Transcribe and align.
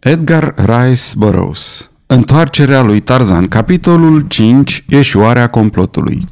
Edgar 0.00 0.54
Rice 0.56 1.02
Burroughs 1.16 1.90
Întoarcerea 2.06 2.82
lui 2.82 3.00
Tarzan 3.00 3.48
Capitolul 3.48 4.24
5 4.28 4.84
Ieșuarea 4.88 5.46
complotului 5.48 6.28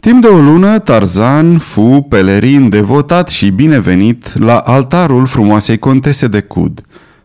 Timp 0.00 0.22
de 0.22 0.26
o 0.26 0.40
lună, 0.40 0.78
Tarzan 0.78 1.58
fu 1.58 2.06
pelerin 2.08 2.68
devotat 2.68 3.28
și 3.28 3.50
binevenit 3.50 4.38
la 4.38 4.58
altarul 4.58 5.26
frumoasei 5.26 5.78
contese 5.78 6.26
de 6.26 6.40
Cud. 6.40 6.80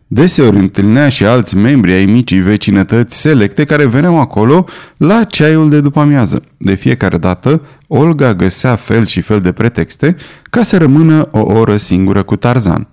Deseori 0.07 0.57
întâlnea 0.57 1.09
și 1.09 1.25
alți 1.25 1.57
membri 1.57 1.91
ai 1.91 2.05
micii 2.05 2.39
vecinătăți 2.39 3.21
selecte 3.21 3.63
care 3.63 3.85
veneau 3.85 4.19
acolo 4.19 4.65
la 4.97 5.23
ceaiul 5.23 5.69
de 5.69 5.81
după 5.81 5.99
amiază. 5.99 6.41
De 6.57 6.73
fiecare 6.73 7.17
dată, 7.17 7.61
Olga 7.87 8.33
găsea 8.33 8.75
fel 8.75 9.05
și 9.05 9.21
fel 9.21 9.39
de 9.39 9.51
pretexte 9.51 10.15
ca 10.49 10.61
să 10.61 10.77
rămână 10.77 11.27
o 11.31 11.39
oră 11.39 11.77
singură 11.77 12.23
cu 12.23 12.35
Tarzan. 12.35 12.87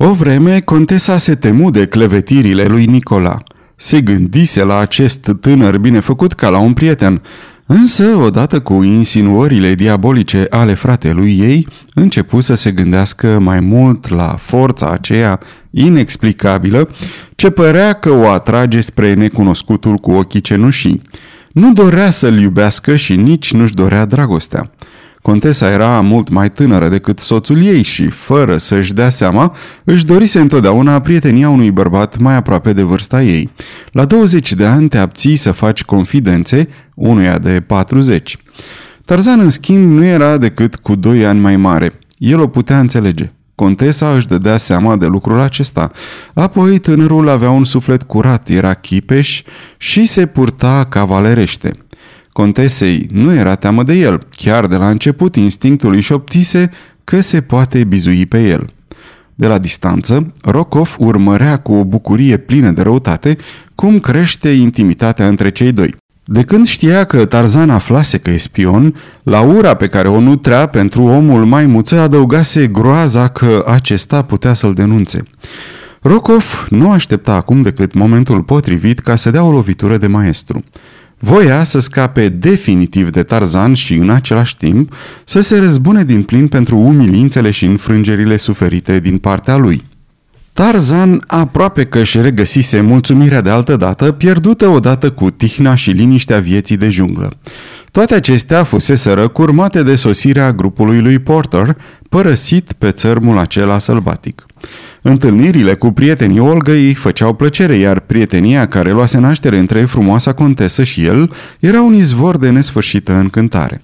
O 0.00 0.12
vreme, 0.12 0.60
contesa 0.60 1.16
se 1.16 1.34
temu 1.34 1.70
de 1.70 1.86
clevetirile 1.86 2.64
lui 2.64 2.84
Nicola. 2.84 3.42
Se 3.76 4.00
gândise 4.00 4.64
la 4.64 4.78
acest 4.78 5.30
tânăr 5.40 5.78
binefăcut 5.78 6.32
ca 6.32 6.48
la 6.48 6.58
un 6.58 6.72
prieten, 6.72 7.22
însă, 7.66 8.04
odată 8.04 8.60
cu 8.60 8.82
insinuările 8.82 9.74
diabolice 9.74 10.46
ale 10.50 10.74
fratelui 10.74 11.38
ei, 11.38 11.68
începu 11.94 12.40
să 12.40 12.54
se 12.54 12.70
gândească 12.70 13.38
mai 13.38 13.60
mult 13.60 14.08
la 14.08 14.36
forța 14.40 14.86
aceea 14.90 15.40
inexplicabilă 15.70 16.90
ce 17.34 17.50
părea 17.50 17.92
că 17.92 18.10
o 18.10 18.28
atrage 18.28 18.80
spre 18.80 19.14
necunoscutul 19.14 19.96
cu 19.96 20.10
ochii 20.10 20.40
cenușii. 20.40 21.02
Nu 21.52 21.72
dorea 21.72 22.10
să-l 22.10 22.38
iubească 22.38 22.96
și 22.96 23.16
nici 23.16 23.52
nu-și 23.52 23.74
dorea 23.74 24.04
dragostea. 24.04 24.70
Contesa 25.22 25.70
era 25.70 26.00
mult 26.00 26.28
mai 26.28 26.50
tânără 26.50 26.88
decât 26.88 27.18
soțul 27.18 27.62
ei 27.62 27.82
și, 27.82 28.08
fără 28.08 28.56
să-și 28.56 28.92
dea 28.92 29.08
seama, 29.08 29.54
își 29.84 30.06
dorise 30.06 30.40
întotdeauna 30.40 31.00
prietenia 31.00 31.48
unui 31.48 31.70
bărbat 31.70 32.18
mai 32.18 32.34
aproape 32.34 32.72
de 32.72 32.82
vârsta 32.82 33.22
ei. 33.22 33.50
La 33.92 34.04
20 34.04 34.52
de 34.52 34.64
ani 34.64 34.88
te 34.88 34.98
abții 34.98 35.36
să 35.36 35.52
faci 35.52 35.84
confidențe 35.84 36.68
unuia 36.94 37.38
de 37.38 37.60
40. 37.60 38.36
Tarzan, 39.04 39.40
în 39.40 39.48
schimb, 39.48 39.92
nu 39.92 40.04
era 40.04 40.36
decât 40.36 40.76
cu 40.76 40.94
2 40.94 41.26
ani 41.26 41.40
mai 41.40 41.56
mare. 41.56 41.98
El 42.18 42.40
o 42.40 42.48
putea 42.48 42.78
înțelege. 42.78 43.32
Contesa 43.54 44.14
își 44.14 44.26
dădea 44.26 44.56
seama 44.56 44.96
de 44.96 45.06
lucrul 45.06 45.40
acesta. 45.40 45.90
Apoi 46.34 46.78
tânărul 46.78 47.28
avea 47.28 47.50
un 47.50 47.64
suflet 47.64 48.02
curat, 48.02 48.48
era 48.48 48.74
chipeș 48.74 49.42
și 49.76 50.06
se 50.06 50.26
purta 50.26 50.86
cavalerește. 50.88 51.72
Contesei 52.32 53.08
nu 53.12 53.34
era 53.34 53.54
teamă 53.54 53.82
de 53.82 53.94
el. 53.94 54.20
Chiar 54.30 54.66
de 54.66 54.76
la 54.76 54.88
început 54.88 55.36
instinctul 55.36 55.92
îi 55.92 56.00
șoptise 56.00 56.70
că 57.04 57.20
se 57.20 57.40
poate 57.40 57.84
bizui 57.84 58.26
pe 58.26 58.48
el. 58.48 58.66
De 59.34 59.46
la 59.46 59.58
distanță, 59.58 60.32
Rokov 60.42 60.96
urmărea 60.98 61.58
cu 61.58 61.72
o 61.72 61.84
bucurie 61.84 62.36
plină 62.36 62.70
de 62.70 62.82
răutate 62.82 63.36
cum 63.74 63.98
crește 63.98 64.48
intimitatea 64.48 65.28
între 65.28 65.50
cei 65.50 65.72
doi. 65.72 65.94
De 66.24 66.42
când 66.42 66.66
știa 66.66 67.04
că 67.04 67.24
Tarzan 67.24 67.70
aflase 67.70 68.18
că 68.18 68.30
e 68.30 68.36
spion, 68.36 68.94
la 69.22 69.40
ura 69.40 69.74
pe 69.74 69.86
care 69.86 70.08
o 70.08 70.20
nutrea 70.20 70.66
pentru 70.66 71.02
omul 71.02 71.44
maimuță 71.44 71.98
adăugase 72.00 72.66
groaza 72.66 73.28
că 73.28 73.64
acesta 73.66 74.22
putea 74.22 74.52
să-l 74.52 74.74
denunțe. 74.74 75.22
Rokov 76.02 76.66
nu 76.70 76.90
aștepta 76.90 77.34
acum 77.34 77.62
decât 77.62 77.94
momentul 77.94 78.42
potrivit 78.42 78.98
ca 78.98 79.16
să 79.16 79.30
dea 79.30 79.42
o 79.42 79.50
lovitură 79.50 79.96
de 79.96 80.06
maestru. 80.06 80.64
Voia 81.18 81.64
să 81.64 81.78
scape 81.78 82.28
definitiv 82.28 83.10
de 83.10 83.22
Tarzan 83.22 83.74
și 83.74 83.94
în 83.94 84.10
același 84.10 84.56
timp 84.56 84.94
să 85.24 85.40
se 85.40 85.58
răzbune 85.58 86.04
din 86.04 86.22
plin 86.22 86.48
pentru 86.48 86.76
umilințele 86.76 87.50
și 87.50 87.64
înfrângerile 87.64 88.36
suferite 88.36 89.00
din 89.00 89.18
partea 89.18 89.56
lui. 89.56 89.82
Tarzan 90.52 91.24
aproape 91.26 91.84
că 91.84 91.98
își 91.98 92.20
regăsise 92.20 92.80
mulțumirea 92.80 93.40
de 93.40 93.50
altă 93.50 93.76
dată, 93.76 94.12
pierdută 94.12 94.68
odată 94.68 95.10
cu 95.10 95.30
tihna 95.30 95.74
și 95.74 95.90
liniștea 95.90 96.40
vieții 96.40 96.76
de 96.76 96.90
junglă. 96.90 97.32
Toate 97.90 98.14
acestea 98.14 98.64
fuseseră 98.64 99.28
curmate 99.28 99.82
de 99.82 99.94
sosirea 99.94 100.52
grupului 100.52 101.00
lui 101.00 101.18
Porter, 101.18 101.76
părăsit 102.08 102.72
pe 102.72 102.90
țărmul 102.90 103.38
acela 103.38 103.78
sălbatic. 103.78 104.46
Întâlnirile 105.08 105.74
cu 105.74 105.90
prietenii 105.90 106.38
Olga 106.38 106.72
îi 106.72 106.94
făceau 106.94 107.34
plăcere, 107.34 107.76
iar 107.76 108.00
prietenia 108.00 108.68
care 108.68 108.90
luase 108.92 109.18
naștere 109.18 109.58
între 109.58 109.84
frumoasa 109.84 110.32
contesă 110.32 110.84
și 110.84 111.04
el 111.04 111.32
era 111.60 111.80
un 111.80 111.94
izvor 111.94 112.36
de 112.36 112.50
nesfârșită 112.50 113.12
încântare. 113.14 113.82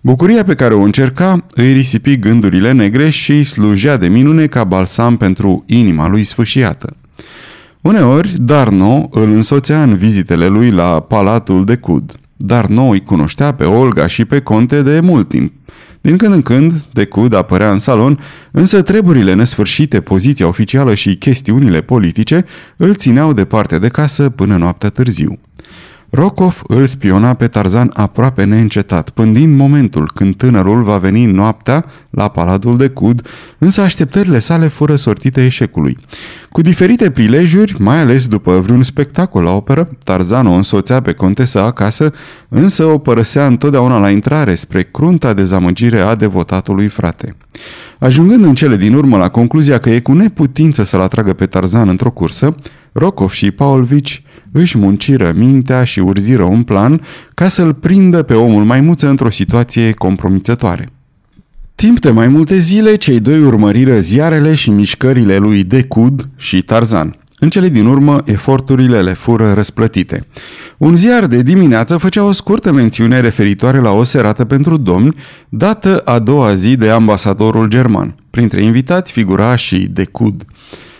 Bucuria 0.00 0.44
pe 0.44 0.54
care 0.54 0.74
o 0.74 0.80
încerca 0.80 1.46
îi 1.50 1.72
risipi 1.72 2.18
gândurile 2.18 2.72
negre 2.72 3.10
și 3.10 3.30
îi 3.30 3.44
slujea 3.44 3.96
de 3.96 4.08
minune 4.08 4.46
ca 4.46 4.64
balsam 4.64 5.16
pentru 5.16 5.64
inima 5.66 6.08
lui 6.08 6.22
sfâșiată. 6.22 6.96
Uneori, 7.80 8.34
Darno 8.38 9.08
îl 9.10 9.32
însoțea 9.32 9.82
în 9.82 9.94
vizitele 9.94 10.46
lui 10.46 10.70
la 10.70 11.00
Palatul 11.00 11.64
de 11.64 11.76
Cud. 11.76 12.12
Darno 12.36 12.82
îi 12.82 13.02
cunoștea 13.02 13.52
pe 13.52 13.64
Olga 13.64 14.06
și 14.06 14.24
pe 14.24 14.40
Conte 14.40 14.82
de 14.82 15.00
mult 15.00 15.28
timp. 15.28 15.52
Din 16.06 16.16
când 16.16 16.32
în 16.32 16.42
când, 16.42 16.72
Decud 16.92 17.32
apărea 17.32 17.72
în 17.72 17.78
salon, 17.78 18.18
însă 18.50 18.82
treburile 18.82 19.34
nesfârșite, 19.34 20.00
poziția 20.00 20.46
oficială 20.46 20.94
și 20.94 21.16
chestiunile 21.16 21.80
politice 21.80 22.44
îl 22.76 22.94
țineau 22.94 23.32
departe 23.32 23.78
de 23.78 23.88
casă 23.88 24.30
până 24.30 24.56
noaptea 24.56 24.88
târziu. 24.88 25.38
Rokov 26.10 26.62
îl 26.66 26.86
spiona 26.86 27.34
pe 27.34 27.48
Tarzan 27.48 27.90
aproape 27.94 28.44
neîncetat, 28.44 29.10
pândind 29.10 29.56
momentul 29.56 30.10
când 30.14 30.36
tânărul 30.36 30.82
va 30.82 30.96
veni 30.96 31.24
noaptea 31.24 31.84
la 32.10 32.28
Palatul 32.28 32.76
de 32.76 32.88
Cud, 32.88 33.28
însă 33.58 33.80
așteptările 33.80 34.38
sale 34.38 34.66
fură 34.66 34.96
sortite 34.96 35.44
eșecului. 35.44 35.96
Cu 36.50 36.60
diferite 36.60 37.10
prilejuri, 37.10 37.76
mai 37.78 38.00
ales 38.00 38.28
după 38.28 38.58
vreun 38.60 38.82
spectacol 38.82 39.42
la 39.42 39.50
operă, 39.50 39.88
Tarzan 40.04 40.46
o 40.46 40.52
însoțea 40.52 41.00
pe 41.00 41.12
contesa 41.12 41.62
acasă, 41.62 42.12
însă 42.48 42.84
o 42.84 42.98
părăsea 42.98 43.46
întotdeauna 43.46 43.98
la 43.98 44.10
intrare 44.10 44.54
spre 44.54 44.82
crunta 44.82 45.32
dezamăgire 45.32 45.98
a 45.98 46.14
devotatului 46.14 46.88
frate. 46.88 47.34
Ajungând 47.98 48.44
în 48.44 48.54
cele 48.54 48.76
din 48.76 48.94
urmă 48.94 49.16
la 49.16 49.28
concluzia 49.28 49.78
că 49.78 49.90
e 49.90 50.00
cu 50.00 50.12
neputință 50.12 50.82
să-l 50.82 51.00
atragă 51.00 51.32
pe 51.32 51.46
Tarzan 51.46 51.88
într-o 51.88 52.10
cursă, 52.10 52.54
Rokov 52.92 53.30
și 53.30 53.50
Paulvici 53.50 54.22
își 54.58 54.78
munciră 54.78 55.32
mintea 55.36 55.84
și 55.84 56.00
urziră 56.00 56.42
un 56.42 56.62
plan 56.62 57.00
ca 57.34 57.48
să-l 57.48 57.74
prindă 57.74 58.22
pe 58.22 58.34
omul 58.34 58.64
maimuță 58.64 59.08
într-o 59.08 59.30
situație 59.30 59.92
compromițătoare. 59.92 60.88
Timp 61.74 62.00
de 62.00 62.10
mai 62.10 62.28
multe 62.28 62.58
zile, 62.58 62.94
cei 62.94 63.20
doi 63.20 63.42
urmăriră 63.42 63.98
ziarele 64.00 64.54
și 64.54 64.70
mișcările 64.70 65.36
lui 65.36 65.64
Decud 65.64 66.28
și 66.36 66.62
Tarzan. 66.62 67.16
În 67.38 67.50
cele 67.50 67.68
din 67.68 67.86
urmă, 67.86 68.22
eforturile 68.24 69.02
le 69.02 69.12
fură 69.12 69.52
răsplătite. 69.52 70.26
Un 70.76 70.96
ziar 70.96 71.26
de 71.26 71.42
dimineață 71.42 71.96
făcea 71.96 72.24
o 72.24 72.32
scurtă 72.32 72.72
mențiune 72.72 73.20
referitoare 73.20 73.78
la 73.78 73.90
o 73.90 74.02
serată 74.02 74.44
pentru 74.44 74.76
domni, 74.76 75.14
dată 75.48 75.98
a 75.98 76.18
doua 76.18 76.54
zi 76.54 76.76
de 76.76 76.90
ambasadorul 76.90 77.68
german. 77.68 78.14
Printre 78.30 78.62
invitați 78.62 79.12
figura 79.12 79.56
și 79.56 79.78
Decud. 79.78 80.44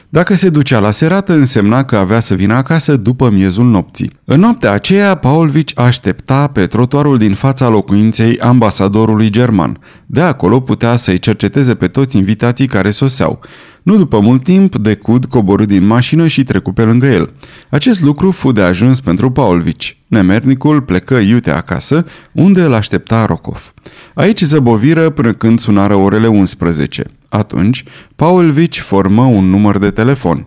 Dacă 0.08 0.34
se 0.34 0.48
ducea 0.48 0.78
la 0.78 0.90
serată, 0.90 1.32
însemna 1.32 1.84
că 1.84 1.96
avea 1.96 2.20
să 2.20 2.34
vină 2.34 2.54
acasă 2.54 2.96
după 2.96 3.30
miezul 3.30 3.64
nopții. 3.64 4.10
În 4.24 4.40
noaptea 4.40 4.72
aceea, 4.72 5.14
Paulvici 5.14 5.78
aștepta 5.78 6.46
pe 6.46 6.66
trotuarul 6.66 7.18
din 7.18 7.34
fața 7.34 7.68
locuinței 7.68 8.38
ambasadorului 8.38 9.30
german. 9.30 9.78
De 10.06 10.20
acolo 10.20 10.60
putea 10.60 10.96
să-i 10.96 11.18
cerceteze 11.18 11.74
pe 11.74 11.86
toți 11.86 12.16
invitații 12.16 12.66
care 12.66 12.90
soseau. 12.90 13.40
Nu 13.82 13.96
după 13.96 14.20
mult 14.20 14.42
timp, 14.42 14.76
Decud 14.76 15.24
coborâ 15.24 15.64
din 15.64 15.86
mașină 15.86 16.26
și 16.26 16.42
trecu 16.42 16.72
pe 16.72 16.82
lângă 16.82 17.06
el. 17.06 17.32
Acest 17.70 18.00
lucru 18.00 18.30
fu 18.30 18.52
de 18.52 18.60
ajuns 18.62 19.00
pentru 19.00 19.30
Paulvici. 19.30 19.98
Nemernicul 20.06 20.82
plecă 20.82 21.14
iute 21.14 21.50
acasă, 21.50 22.04
unde 22.32 22.62
îl 22.62 22.74
aștepta 22.74 23.24
Rokov. 23.24 23.74
Aici 24.14 24.40
zăboviră 24.40 25.10
până 25.10 25.32
când 25.32 25.60
sunară 25.60 25.94
orele 25.94 26.26
11. 26.26 27.04
Atunci, 27.36 27.84
Paulvici 28.16 28.80
formă 28.80 29.22
un 29.22 29.44
număr 29.44 29.78
de 29.78 29.90
telefon. 29.90 30.46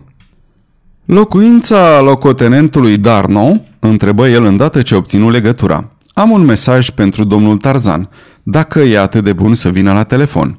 Locuința 1.04 2.00
locotenentului 2.00 2.96
Darno? 2.96 3.60
întrebă 3.78 4.28
el 4.28 4.44
îndată 4.44 4.82
ce 4.82 4.94
obținu 4.94 5.30
legătura. 5.30 5.88
Am 6.12 6.30
un 6.30 6.44
mesaj 6.44 6.90
pentru 6.90 7.24
domnul 7.24 7.56
Tarzan, 7.56 8.08
dacă 8.42 8.78
e 8.80 8.98
atât 8.98 9.24
de 9.24 9.32
bun 9.32 9.54
să 9.54 9.68
vină 9.68 9.92
la 9.92 10.02
telefon. 10.02 10.58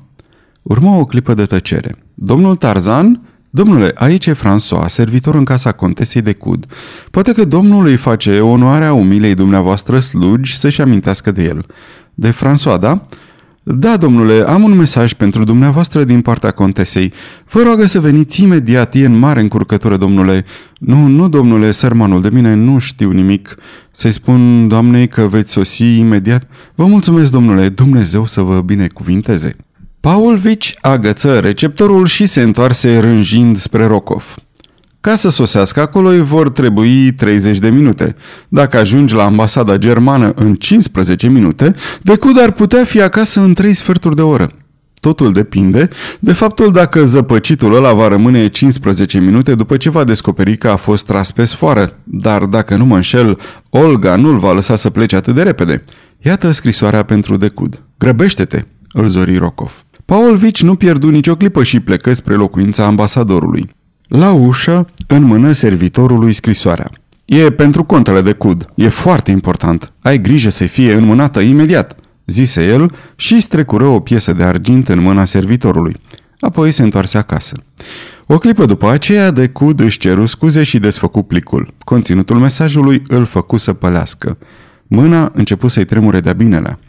Urmă 0.61 0.89
o 0.89 1.05
clipă 1.05 1.33
de 1.33 1.45
tăcere. 1.45 1.95
Domnul 2.13 2.55
Tarzan? 2.55 3.21
Domnule, 3.49 3.91
aici 3.95 4.27
e 4.27 4.33
François, 4.33 4.85
servitor 4.85 5.35
în 5.35 5.43
casa 5.43 5.71
contesei 5.71 6.21
de 6.21 6.33
Cud. 6.33 6.65
Poate 7.11 7.33
că 7.33 7.45
domnul 7.45 7.85
îi 7.85 7.95
face 7.95 8.39
onoarea 8.39 8.93
umilei 8.93 9.33
dumneavoastră 9.33 9.99
slugi 9.99 10.57
să-și 10.57 10.81
amintească 10.81 11.31
de 11.31 11.43
el. 11.43 11.65
De 12.13 12.29
François, 12.29 12.79
da? 12.79 13.05
Da, 13.63 13.97
domnule, 13.97 14.43
am 14.47 14.63
un 14.63 14.75
mesaj 14.75 15.13
pentru 15.13 15.43
dumneavoastră 15.43 16.03
din 16.03 16.21
partea 16.21 16.51
contesei. 16.51 17.13
Vă 17.49 17.61
roagă 17.61 17.85
să 17.85 17.99
veniți 17.99 18.41
imediat, 18.41 18.95
e 18.95 19.05
în 19.05 19.19
mare 19.19 19.39
încurcătură, 19.39 19.97
domnule. 19.97 20.45
Nu, 20.79 21.07
nu, 21.07 21.29
domnule, 21.29 21.71
sărmanul 21.71 22.21
de 22.21 22.29
mine, 22.29 22.53
nu 22.53 22.77
știu 22.77 23.11
nimic. 23.11 23.55
Să-i 23.91 24.11
spun 24.11 24.67
doamnei 24.67 25.07
că 25.07 25.21
veți 25.21 25.51
sosi 25.51 25.97
imediat? 25.97 26.47
Vă 26.75 26.85
mulțumesc, 26.85 27.31
domnule, 27.31 27.69
Dumnezeu 27.69 28.25
să 28.25 28.41
vă 28.41 28.61
binecuvinteze. 28.61 29.55
Paul 29.99 30.37
Vici 30.37 30.75
agăță 30.81 31.39
receptorul 31.39 32.05
și 32.05 32.25
se 32.25 32.41
întoarse 32.41 32.97
rânjind 32.97 33.57
spre 33.57 33.85
Rokov. 33.85 34.35
Ca 35.01 35.15
să 35.15 35.29
sosească 35.29 35.81
acolo 35.81 36.09
îi 36.09 36.21
vor 36.21 36.49
trebui 36.49 37.11
30 37.13 37.59
de 37.59 37.69
minute. 37.69 38.15
Dacă 38.47 38.77
ajungi 38.77 39.15
la 39.15 39.23
ambasada 39.23 39.77
germană 39.77 40.33
în 40.35 40.55
15 40.55 41.29
minute, 41.29 41.75
Decud 42.01 42.41
ar 42.41 42.51
putea 42.51 42.83
fi 42.83 43.01
acasă 43.01 43.39
în 43.39 43.53
3 43.53 43.73
sferturi 43.73 44.15
de 44.15 44.21
oră. 44.21 44.51
Totul 44.99 45.33
depinde 45.33 45.87
de 46.19 46.33
faptul 46.33 46.71
dacă 46.71 47.05
zăpăcitul 47.05 47.75
ăla 47.75 47.93
va 47.93 48.07
rămâne 48.07 48.47
15 48.47 49.19
minute 49.19 49.55
după 49.55 49.77
ce 49.77 49.89
va 49.89 50.03
descoperi 50.03 50.57
că 50.57 50.67
a 50.67 50.75
fost 50.75 51.05
tras 51.05 51.31
pe 51.31 51.43
sfoară. 51.43 51.97
Dar 52.03 52.43
dacă 52.43 52.75
nu 52.75 52.85
mă 52.85 52.95
înșel, 52.95 53.39
Olga 53.69 54.15
nu-l 54.15 54.37
va 54.37 54.51
lăsa 54.51 54.75
să 54.75 54.89
plece 54.89 55.15
atât 55.15 55.35
de 55.35 55.41
repede. 55.43 55.83
Iată 56.19 56.51
scrisoarea 56.51 57.03
pentru 57.03 57.37
Decud. 57.37 57.81
Grăbește-te, 57.97 58.63
îl 58.91 59.07
zori 59.07 59.37
Rokov. 59.37 59.85
Vici 60.35 60.63
nu 60.63 60.75
pierdu 60.75 61.09
nicio 61.09 61.35
clipă 61.35 61.63
și 61.63 61.79
plecă 61.79 62.13
spre 62.13 62.33
locuința 62.33 62.85
ambasadorului. 62.85 63.69
La 64.11 64.31
ușă, 64.31 64.87
în 65.07 65.23
mână 65.23 65.51
servitorului 65.51 66.33
scrisoarea. 66.33 66.91
E 67.25 67.51
pentru 67.51 67.83
contele 67.83 68.21
de 68.21 68.33
cud. 68.33 68.69
E 68.75 68.87
foarte 68.87 69.31
important. 69.31 69.93
Ai 69.99 70.21
grijă 70.21 70.49
să 70.49 70.65
fie 70.65 70.93
înmânată 70.93 71.39
imediat 71.39 71.95
zise 72.25 72.65
el 72.67 72.91
și 73.15 73.39
strecură 73.39 73.85
o 73.85 73.99
piesă 73.99 74.33
de 74.33 74.43
argint 74.43 74.89
în 74.89 74.99
mâna 74.99 75.25
servitorului. 75.25 75.95
Apoi 76.39 76.71
se 76.71 76.83
întoarse 76.83 77.17
acasă. 77.17 77.55
O 78.25 78.37
clipă 78.37 78.65
după 78.65 78.89
aceea, 78.89 79.31
de 79.31 79.47
cud 79.47 79.79
își 79.79 79.97
ceru 79.97 80.25
scuze 80.25 80.63
și 80.63 80.79
desfăcu 80.79 81.23
plicul. 81.23 81.73
Conținutul 81.83 82.37
mesajului 82.37 83.01
îl 83.07 83.25
făcu 83.25 83.57
să 83.57 83.73
pălească. 83.73 84.37
Mâna 84.87 85.31
începu 85.33 85.67
să-i 85.67 85.85
tremure 85.85 86.19
de-a 86.19 86.33
binelea. 86.33 86.79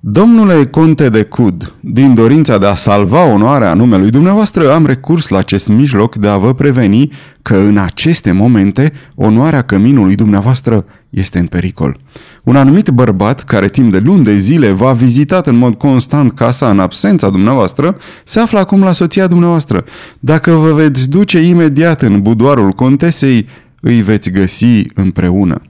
Domnule 0.00 0.66
conte 0.66 1.08
de 1.08 1.22
Cud, 1.22 1.74
din 1.80 2.14
dorința 2.14 2.58
de 2.58 2.66
a 2.66 2.74
salva 2.74 3.24
onoarea 3.24 3.74
numelui 3.74 4.10
dumneavoastră, 4.10 4.72
am 4.72 4.86
recurs 4.86 5.28
la 5.28 5.38
acest 5.38 5.68
mijloc 5.68 6.14
de 6.16 6.28
a 6.28 6.36
vă 6.36 6.54
preveni 6.54 7.12
că 7.42 7.56
în 7.56 7.78
aceste 7.78 8.32
momente 8.32 8.92
onoarea 9.14 9.62
căminului 9.62 10.14
dumneavoastră 10.14 10.84
este 11.10 11.38
în 11.38 11.46
pericol. 11.46 11.96
Un 12.44 12.56
anumit 12.56 12.88
bărbat, 12.88 13.44
care 13.44 13.68
timp 13.68 13.92
de 13.92 13.98
luni 13.98 14.24
de 14.24 14.34
zile 14.34 14.70
v-a 14.70 14.92
vizitat 14.92 15.46
în 15.46 15.56
mod 15.56 15.74
constant 15.74 16.32
casa 16.32 16.70
în 16.70 16.80
absența 16.80 17.30
dumneavoastră, 17.30 17.96
se 18.24 18.40
află 18.40 18.58
acum 18.58 18.82
la 18.82 18.92
soția 18.92 19.26
dumneavoastră. 19.26 19.84
Dacă 20.20 20.50
vă 20.52 20.72
veți 20.72 21.08
duce 21.08 21.38
imediat 21.40 22.02
în 22.02 22.22
budoarul 22.22 22.70
contesei, 22.70 23.46
îi 23.80 24.02
veți 24.02 24.30
găsi 24.30 24.82
împreună. 24.94 25.62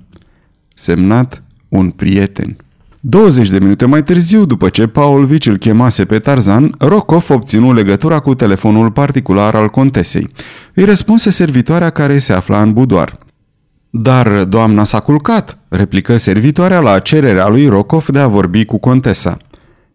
Semnat 0.75 1.43
un 1.69 1.91
prieten. 1.91 2.57
20 3.11 3.49
de 3.49 3.59
minute 3.59 3.87
mai 3.87 4.03
târziu, 4.03 4.45
după 4.45 4.69
ce 4.69 4.91
Vici 5.25 5.47
îl 5.47 5.57
chemase 5.57 6.05
pe 6.05 6.19
Tarzan, 6.19 6.75
Rokov 6.79 7.31
obținu 7.31 7.73
legătura 7.73 8.19
cu 8.19 8.35
telefonul 8.35 8.91
particular 8.91 9.55
al 9.55 9.69
contesei. 9.69 10.29
Îi 10.75 10.85
răspunse 10.85 11.31
servitoarea 11.31 11.91
care 11.91 12.19
se 12.19 12.33
afla 12.33 12.63
în 12.63 12.73
budoar. 12.73 13.19
Dar 13.91 14.45
doamna 14.45 14.85
s-a 14.85 15.01
culcat, 15.01 15.59
replică 15.69 16.17
servitoarea 16.17 16.81
la 16.81 16.99
cererea 16.99 17.49
lui 17.49 17.67
Rokov 17.67 18.09
de 18.09 18.19
a 18.19 18.27
vorbi 18.27 18.65
cu 18.65 18.79
contesa. 18.79 19.37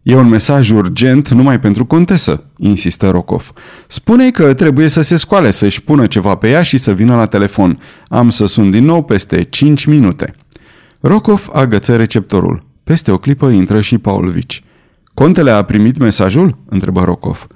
E 0.02 0.16
un 0.16 0.28
mesaj 0.28 0.70
urgent 0.70 1.28
numai 1.30 1.60
pentru 1.60 1.84
contesă, 1.84 2.44
insistă 2.56 3.10
Rokov. 3.10 3.52
Spune-i 3.86 4.32
că 4.32 4.54
trebuie 4.54 4.88
să 4.88 5.02
se 5.02 5.16
scoale, 5.16 5.50
să-și 5.50 5.82
pună 5.82 6.06
ceva 6.06 6.34
pe 6.34 6.50
ea 6.50 6.62
și 6.62 6.78
să 6.78 6.92
vină 6.92 7.16
la 7.16 7.26
telefon. 7.26 7.80
Am 8.08 8.30
să 8.30 8.46
sun 8.46 8.70
din 8.70 8.84
nou 8.84 9.02
peste 9.02 9.42
5 9.42 9.84
minute. 9.84 10.34
Rokov 11.00 11.48
agăță 11.52 11.96
receptorul. 11.96 12.72
Peste 12.84 13.10
o 13.10 13.16
clipă 13.16 13.48
intră 13.48 13.80
și 13.80 13.98
Paulvici. 13.98 14.62
Contele 15.14 15.50
a 15.50 15.62
primit 15.62 15.98
mesajul? 15.98 16.58
întrebă 16.68 17.04
Rokov. 17.04 17.46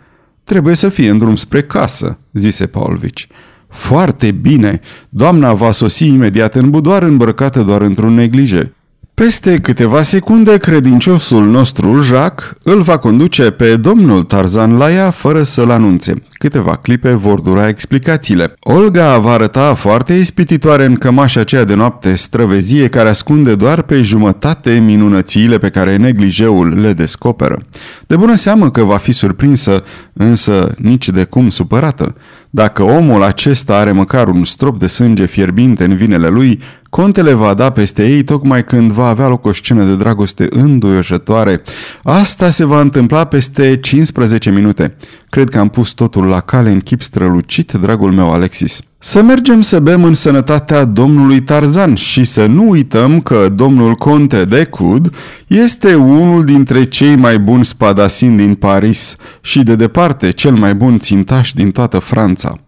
Trebuie 0.44 0.75
să 0.75 0.88
fie 0.88 1.08
în 1.10 1.19
drum 1.19 1.36
spre 1.36 1.62
casă, 1.62 2.19
zise 2.32 2.66
Paulvici. 2.66 3.26
Foarte 3.69 4.30
bine, 4.30 4.80
doamna 5.08 5.54
va 5.54 5.72
sosi 5.72 6.06
imediat 6.06 6.54
în 6.54 6.70
budoar 6.70 7.02
îmbrăcată 7.02 7.62
doar 7.62 7.80
într-un 7.82 8.14
neglije. 8.14 8.75
Peste 9.18 9.58
câteva 9.58 10.02
secunde, 10.02 10.58
credinciosul 10.58 11.46
nostru, 11.46 12.00
Jacques, 12.00 12.52
îl 12.62 12.82
va 12.82 12.96
conduce 12.98 13.50
pe 13.50 13.76
domnul 13.76 14.22
Tarzan 14.22 14.76
la 14.76 14.92
ea 14.92 15.10
fără 15.10 15.42
să-l 15.42 15.70
anunțe. 15.70 16.14
Câteva 16.32 16.76
clipe 16.76 17.12
vor 17.12 17.40
dura 17.40 17.68
explicațiile. 17.68 18.54
Olga 18.60 19.18
va 19.18 19.30
arăta 19.30 19.74
foarte 19.74 20.14
ispititoare 20.14 20.84
în 20.84 20.94
cămașa 20.94 21.40
aceea 21.40 21.64
de 21.64 21.74
noapte 21.74 22.14
străvezie 22.14 22.88
care 22.88 23.08
ascunde 23.08 23.54
doar 23.54 23.82
pe 23.82 24.02
jumătate 24.02 24.70
minunățiile 24.70 25.58
pe 25.58 25.68
care 25.68 25.96
neglijeul 25.96 26.80
le 26.80 26.92
descoperă. 26.92 27.60
De 28.06 28.16
bună 28.16 28.34
seamă 28.34 28.70
că 28.70 28.82
va 28.82 28.96
fi 28.96 29.12
surprinsă, 29.12 29.84
însă 30.12 30.74
nici 30.76 31.08
de 31.08 31.24
cum 31.24 31.50
supărată. 31.50 32.14
Dacă 32.50 32.82
omul 32.82 33.22
acesta 33.22 33.76
are 33.76 33.92
măcar 33.92 34.28
un 34.28 34.44
strop 34.44 34.78
de 34.78 34.86
sânge 34.86 35.26
fierbinte 35.26 35.84
în 35.84 35.96
vinele 35.96 36.28
lui, 36.28 36.60
contele 36.90 37.32
va 37.32 37.55
da 37.55 37.70
peste 37.70 38.08
ei 38.08 38.23
tocmai 38.23 38.64
când 38.64 38.93
va 38.93 39.08
avea 39.08 39.29
loc 39.29 39.44
o 39.44 39.52
scenă 39.52 39.85
de 39.85 39.96
dragoste 39.96 40.46
înduioșătoare. 40.50 41.62
Asta 42.02 42.50
se 42.50 42.64
va 42.64 42.81
întâmpla 42.81 43.25
peste 43.25 43.76
15 43.76 44.50
minute. 44.50 44.96
Cred 45.31 45.49
că 45.49 45.58
am 45.58 45.69
pus 45.69 45.90
totul 45.90 46.25
la 46.25 46.40
cale 46.40 46.70
în 46.70 46.81
chip 46.81 47.02
strălucit, 47.02 47.73
dragul 47.73 48.12
meu 48.12 48.32
Alexis. 48.32 48.81
Să 48.99 49.23
mergem 49.23 49.61
să 49.61 49.81
bem 49.81 50.05
în 50.05 50.14
sănătatea 50.14 50.85
domnului 50.85 51.40
Tarzan 51.40 51.94
și 51.94 52.25
să 52.25 52.46
nu 52.46 52.69
uităm 52.69 53.20
că 53.20 53.49
domnul 53.55 53.94
conte 53.94 54.44
de 54.44 54.64
Cud 54.64 55.14
este 55.46 55.94
unul 55.94 56.44
dintre 56.44 56.85
cei 56.85 57.17
mai 57.17 57.38
buni 57.38 57.64
spadasini 57.64 58.37
din 58.37 58.55
Paris 58.55 59.17
și 59.40 59.62
de 59.62 59.75
departe 59.75 60.31
cel 60.31 60.52
mai 60.52 60.75
bun 60.75 60.99
țintaș 60.99 61.52
din 61.52 61.70
toată 61.70 61.99
Franța. 61.99 62.58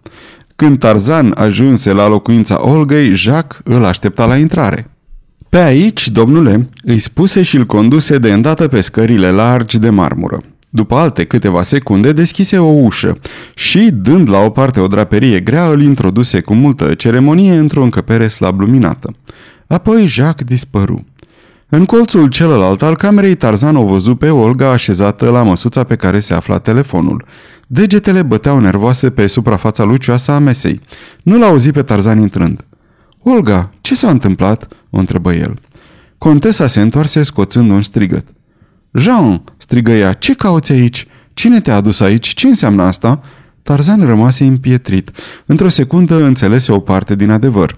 Când 0.60 0.78
Tarzan 0.78 1.32
ajunse 1.36 1.92
la 1.92 2.08
locuința 2.08 2.68
Olgăi, 2.68 3.12
Jacques 3.12 3.60
îl 3.64 3.84
aștepta 3.84 4.26
la 4.26 4.36
intrare. 4.36 4.90
Pe 5.48 5.56
aici, 5.56 6.08
domnule, 6.08 6.68
îi 6.82 6.98
spuse 6.98 7.42
și 7.42 7.56
îl 7.56 7.64
conduse 7.64 8.18
de 8.18 8.32
îndată 8.32 8.68
pe 8.68 8.80
scările 8.80 9.30
largi 9.30 9.78
de 9.78 9.90
marmură. 9.90 10.42
După 10.70 10.94
alte 10.94 11.24
câteva 11.24 11.62
secunde, 11.62 12.12
deschise 12.12 12.58
o 12.58 12.68
ușă 12.68 13.18
și, 13.54 13.90
dând 13.92 14.30
la 14.30 14.38
o 14.38 14.50
parte 14.50 14.80
o 14.80 14.86
draperie 14.86 15.40
grea, 15.40 15.66
îl 15.66 15.82
introduse 15.82 16.40
cu 16.40 16.54
multă 16.54 16.94
ceremonie 16.94 17.52
într-o 17.52 17.82
încăpere 17.82 18.28
slab 18.28 18.60
luminată. 18.60 19.14
Apoi 19.66 20.06
Jacques 20.06 20.48
dispăru. 20.48 21.04
În 21.68 21.84
colțul 21.84 22.28
celălalt 22.28 22.82
al 22.82 22.96
camerei, 22.96 23.34
Tarzan 23.34 23.76
o 23.76 23.84
văzu 23.84 24.14
pe 24.14 24.28
Olga 24.28 24.70
așezată 24.70 25.30
la 25.30 25.42
măsuța 25.42 25.84
pe 25.84 25.96
care 25.96 26.18
se 26.18 26.34
afla 26.34 26.58
telefonul. 26.58 27.24
Degetele 27.72 28.22
băteau 28.22 28.60
nervoase 28.60 29.10
pe 29.10 29.26
suprafața 29.26 29.84
lucioasă 29.84 30.32
a 30.32 30.38
mesei. 30.38 30.80
Nu-l 31.22 31.42
auzi 31.42 31.70
pe 31.70 31.82
Tarzan 31.82 32.20
intrând. 32.20 32.64
Olga, 33.22 33.72
ce 33.80 33.94
s-a 33.94 34.10
întâmplat?" 34.10 34.68
o 34.90 34.98
întrebă 34.98 35.32
el. 35.32 35.58
Contesa 36.18 36.66
se 36.66 36.80
întoarse 36.80 37.22
scoțând 37.22 37.70
un 37.70 37.82
strigăt. 37.82 38.26
Jean!" 38.92 39.42
strigă 39.56 39.90
ea, 39.90 40.12
ce 40.12 40.34
cauți 40.34 40.72
aici? 40.72 41.06
Cine 41.34 41.60
te-a 41.60 41.74
adus 41.74 42.00
aici? 42.00 42.28
Ce 42.28 42.46
înseamnă 42.46 42.82
asta?" 42.82 43.20
Tarzan 43.62 44.06
rămase 44.06 44.44
împietrit. 44.44 45.10
Într-o 45.46 45.68
secundă 45.68 46.24
înțelese 46.24 46.72
o 46.72 46.78
parte 46.78 47.16
din 47.16 47.30
adevăr. 47.30 47.76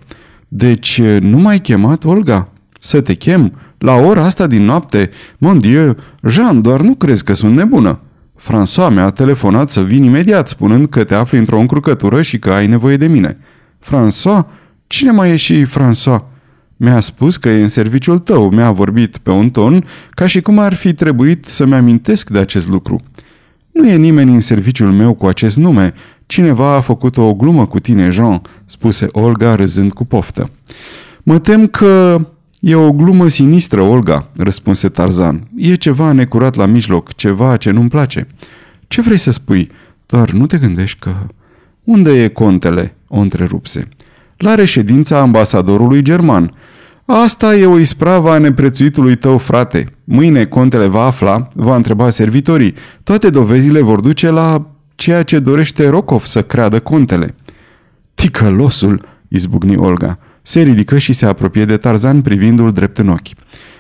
Deci, 0.49 1.01
nu 1.21 1.39
m-ai 1.39 1.59
chemat, 1.59 2.05
Olga? 2.05 2.49
Să 2.81 3.01
te 3.01 3.15
chem? 3.15 3.53
La 3.79 3.95
ora 3.95 4.25
asta 4.25 4.47
din 4.47 4.63
noapte? 4.63 5.11
Mon 5.39 5.61
Dieu, 5.61 5.97
Jean, 6.29 6.61
doar 6.61 6.81
nu 6.81 6.95
crezi 6.95 7.25
că 7.25 7.33
sunt 7.35 7.55
nebună. 7.55 8.01
François 8.43 8.91
mi-a 8.91 9.11
telefonat 9.11 9.71
să 9.71 9.83
vin 9.83 10.03
imediat, 10.03 10.49
spunând 10.49 10.89
că 10.89 11.05
te 11.05 11.15
afli 11.15 11.39
într-o 11.39 11.59
încurcătură 11.59 12.23
și 12.23 12.39
că 12.39 12.51
ai 12.51 12.67
nevoie 12.67 12.97
de 12.97 13.07
mine. 13.07 13.39
François? 13.85 14.47
Cine 14.87 15.11
mai 15.11 15.31
e 15.31 15.37
și 15.37 15.67
François? 15.67 16.21
Mi-a 16.77 17.01
spus 17.01 17.37
că 17.37 17.49
e 17.49 17.63
în 17.63 17.69
serviciul 17.69 18.19
tău, 18.19 18.51
mi-a 18.51 18.71
vorbit 18.71 19.19
pe 19.19 19.31
un 19.31 19.51
ton 19.51 19.85
ca 20.11 20.27
și 20.27 20.41
cum 20.41 20.59
ar 20.59 20.75
fi 20.75 20.95
trebuit 20.95 21.45
să-mi 21.45 21.75
amintesc 21.75 22.31
de 22.31 22.39
acest 22.39 22.69
lucru. 22.69 23.01
Nu 23.71 23.89
e 23.89 23.97
nimeni 23.97 24.33
în 24.33 24.41
serviciul 24.41 24.93
meu 24.93 25.15
cu 25.15 25.27
acest 25.27 25.57
nume. 25.57 25.95
Cineva 26.27 26.75
a 26.75 26.81
făcut 26.81 27.17
o 27.17 27.35
glumă 27.35 27.67
cu 27.67 27.79
tine, 27.79 28.11
Jean, 28.11 28.43
spuse 28.65 29.07
Olga 29.13 29.55
râzând 29.55 29.93
cu 29.93 30.05
poftă. 30.05 30.51
Mă 31.23 31.39
tem 31.39 31.67
că 31.67 32.21
e 32.62 32.75
o 32.75 32.92
glumă 32.92 33.28
sinistră, 33.28 33.81
Olga, 33.81 34.28
răspunse 34.37 34.88
Tarzan. 34.88 35.49
E 35.57 35.75
ceva 35.75 36.12
necurat 36.12 36.54
la 36.54 36.66
mijloc, 36.66 37.12
ceva 37.12 37.57
ce 37.57 37.71
nu-mi 37.71 37.88
place. 37.88 38.26
Ce 38.88 39.00
vrei 39.00 39.16
să 39.16 39.31
spui? 39.31 39.71
Doar 40.07 40.31
nu 40.31 40.47
te 40.47 40.59
gândești 40.59 40.99
că... 40.99 41.12
Unde 41.85 42.23
e 42.23 42.28
contele? 42.28 42.97
o 43.14 43.19
întrerupse. 43.19 43.88
La 44.37 44.54
reședința 44.54 45.19
ambasadorului 45.19 46.02
german. 46.02 46.54
Asta 47.04 47.54
e 47.54 47.66
o 47.66 47.78
ispravă 47.78 48.31
a 48.31 48.38
neprețuitului 48.38 49.16
tău, 49.16 49.38
frate. 49.38 49.87
Mâine 50.04 50.45
contele 50.45 50.87
va 50.87 51.04
afla, 51.04 51.49
va 51.54 51.76
întreba 51.76 52.11
servitorii. 52.11 52.75
Toate 53.02 53.31
dovezile 53.31 53.81
vor 53.81 54.00
duce 54.00 54.31
la 54.31 54.66
ceea 54.95 55.23
ce 55.23 55.38
dorește 55.38 55.88
Rokov 55.88 56.25
să 56.25 56.42
creadă 56.42 56.81
contele. 56.81 57.35
Ticălosul, 58.14 59.04
izbucni 59.28 59.76
Olga. 59.76 60.19
Se 60.43 60.61
ridică 60.61 60.99
și 60.99 61.13
se 61.13 61.27
apropie 61.27 61.65
de 61.65 61.77
Tarzan 61.77 62.21
privindu-l 62.21 62.73
drept 62.73 62.99
în 62.99 63.09
ochi. 63.09 63.29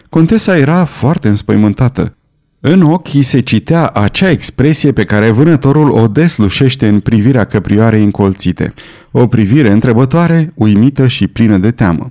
Contesa 0.08 0.58
era 0.58 0.84
foarte 0.84 1.28
înspăimântată. 1.28 2.16
În 2.60 2.82
ochi 2.82 3.08
se 3.20 3.40
citea 3.40 3.88
acea 3.88 4.30
expresie 4.30 4.92
pe 4.92 5.04
care 5.04 5.30
vânătorul 5.30 5.90
o 5.90 6.08
deslușește 6.08 6.88
în 6.88 7.00
privirea 7.00 7.44
căprioarei 7.44 8.04
încolțite. 8.04 8.74
O 9.10 9.26
privire 9.26 9.70
întrebătoare, 9.70 10.52
uimită 10.54 11.06
și 11.06 11.26
plină 11.26 11.58
de 11.58 11.70
teamă. 11.70 12.10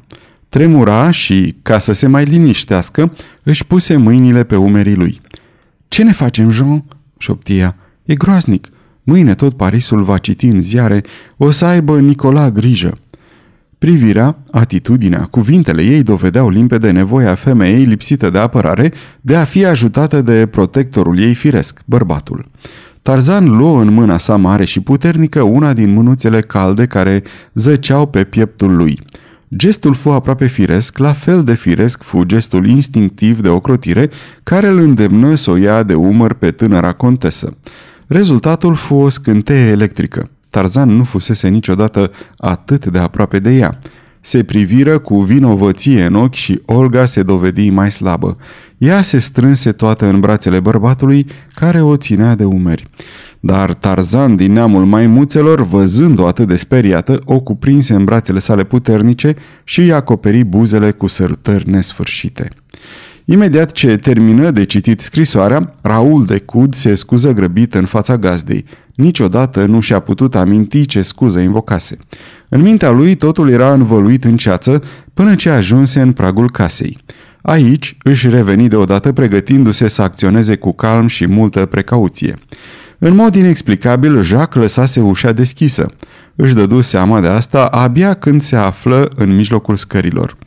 Tremura 0.49 1.11
și, 1.11 1.55
ca 1.61 1.79
să 1.79 1.93
se 1.93 2.07
mai 2.07 2.23
liniștească, 2.23 3.13
își 3.43 3.65
puse 3.65 3.95
mâinile 3.95 4.43
pe 4.43 4.55
umerii 4.55 4.95
lui. 4.95 5.21
Ce 5.87 6.03
ne 6.03 6.11
facem, 6.11 6.49
Jean?" 6.49 6.83
șoptia. 7.17 7.75
E 8.03 8.15
groaznic. 8.15 8.67
Mâine 9.03 9.35
tot 9.35 9.57
Parisul 9.57 10.03
va 10.03 10.17
citi 10.17 10.45
în 10.45 10.61
ziare, 10.61 11.03
o 11.37 11.51
să 11.51 11.65
aibă 11.65 11.99
Nicola 11.99 12.51
grijă. 12.51 12.97
Privirea, 13.81 14.37
atitudinea, 14.51 15.27
cuvintele 15.31 15.81
ei 15.81 16.03
dovedeau 16.03 16.49
limpede 16.49 16.91
nevoia 16.91 17.35
femeii 17.35 17.85
lipsită 17.85 18.29
de 18.29 18.37
apărare 18.37 18.93
de 19.21 19.35
a 19.35 19.43
fi 19.43 19.65
ajutată 19.65 20.21
de 20.21 20.45
protectorul 20.45 21.19
ei 21.19 21.33
firesc, 21.33 21.81
bărbatul. 21.85 22.45
Tarzan 23.01 23.57
luă 23.57 23.81
în 23.81 23.93
mâna 23.93 24.17
sa 24.17 24.35
mare 24.35 24.65
și 24.65 24.79
puternică 24.79 25.41
una 25.41 25.73
din 25.73 25.93
mânuțele 25.93 26.41
calde 26.41 26.85
care 26.85 27.23
zăceau 27.53 28.05
pe 28.07 28.23
pieptul 28.23 28.75
lui. 28.75 28.99
Gestul 29.55 29.93
fu 29.93 30.09
aproape 30.09 30.47
firesc, 30.47 30.97
la 30.97 31.13
fel 31.13 31.43
de 31.43 31.53
firesc 31.53 32.03
fu 32.03 32.23
gestul 32.23 32.67
instinctiv 32.67 33.41
de 33.41 33.49
ocrotire 33.49 34.09
care 34.43 34.67
îl 34.67 34.79
îndemnă 34.79 35.35
să 35.35 35.51
o 35.51 35.55
ia 35.55 35.83
de 35.83 35.93
umăr 35.93 36.33
pe 36.33 36.51
tânăra 36.51 36.91
contesă. 36.91 37.57
Rezultatul 38.07 38.75
fu 38.75 38.95
o 38.95 39.09
scânteie 39.09 39.69
electrică. 39.69 40.29
Tarzan 40.51 40.89
nu 40.89 41.03
fusese 41.03 41.47
niciodată 41.47 42.11
atât 42.37 42.85
de 42.85 42.99
aproape 42.99 43.39
de 43.39 43.49
ea. 43.49 43.79
Se 44.21 44.43
priviră 44.43 44.99
cu 44.99 45.21
vinovăție 45.21 46.03
în 46.03 46.15
ochi 46.15 46.33
și 46.33 46.61
Olga 46.65 47.05
se 47.05 47.23
dovedi 47.23 47.69
mai 47.69 47.91
slabă. 47.91 48.37
Ea 48.77 49.01
se 49.01 49.17
strânse 49.17 49.71
toată 49.71 50.05
în 50.05 50.19
brațele 50.19 50.59
bărbatului, 50.59 51.27
care 51.53 51.81
o 51.81 51.97
ținea 51.97 52.35
de 52.35 52.43
umeri. 52.43 52.87
Dar 53.39 53.73
Tarzan 53.73 54.35
din 54.35 54.53
neamul 54.53 54.85
maimuțelor, 54.85 55.61
văzând-o 55.61 56.27
atât 56.27 56.47
de 56.47 56.55
speriată, 56.55 57.21
o 57.25 57.39
cuprinse 57.39 57.93
în 57.93 58.03
brațele 58.03 58.39
sale 58.39 58.63
puternice 58.63 59.35
și 59.63 59.79
îi 59.79 59.93
acoperi 59.93 60.43
buzele 60.43 60.91
cu 60.91 61.07
sărutări 61.07 61.69
nesfârșite. 61.69 62.49
Imediat 63.25 63.71
ce 63.71 63.97
termină 63.97 64.51
de 64.51 64.63
citit 64.63 64.99
scrisoarea, 64.99 65.73
Raul 65.81 66.25
de 66.25 66.39
Cud 66.39 66.73
se 66.73 66.95
scuză 66.95 67.33
grăbit 67.33 67.73
în 67.73 67.85
fața 67.85 68.17
gazdei. 68.17 68.65
Niciodată 69.01 69.65
nu 69.65 69.79
și-a 69.79 69.99
putut 69.99 70.35
aminti 70.35 70.85
ce 70.85 71.01
scuză 71.01 71.39
invocase. 71.39 71.97
În 72.49 72.61
mintea 72.61 72.89
lui 72.89 73.15
totul 73.15 73.49
era 73.49 73.73
învăluit 73.73 74.23
în 74.23 74.37
ceață 74.37 74.83
până 75.13 75.35
ce 75.35 75.49
ajunse 75.49 76.01
în 76.01 76.11
pragul 76.11 76.51
casei. 76.51 76.97
Aici 77.41 77.97
își 78.03 78.29
reveni 78.29 78.67
deodată 78.67 79.11
pregătindu-se 79.11 79.87
să 79.87 80.01
acționeze 80.01 80.55
cu 80.55 80.73
calm 80.73 81.07
și 81.07 81.27
multă 81.27 81.65
precauție. 81.65 82.35
În 82.97 83.15
mod 83.15 83.35
inexplicabil, 83.35 84.21
Jacques 84.21 84.61
lăsase 84.61 84.99
ușa 84.99 85.31
deschisă. 85.31 85.91
Își 86.35 86.55
dădu 86.55 86.81
seama 86.81 87.21
de 87.21 87.27
asta 87.27 87.65
abia 87.65 88.13
când 88.13 88.41
se 88.41 88.55
află 88.55 89.11
în 89.15 89.35
mijlocul 89.35 89.75
scărilor. 89.75 90.37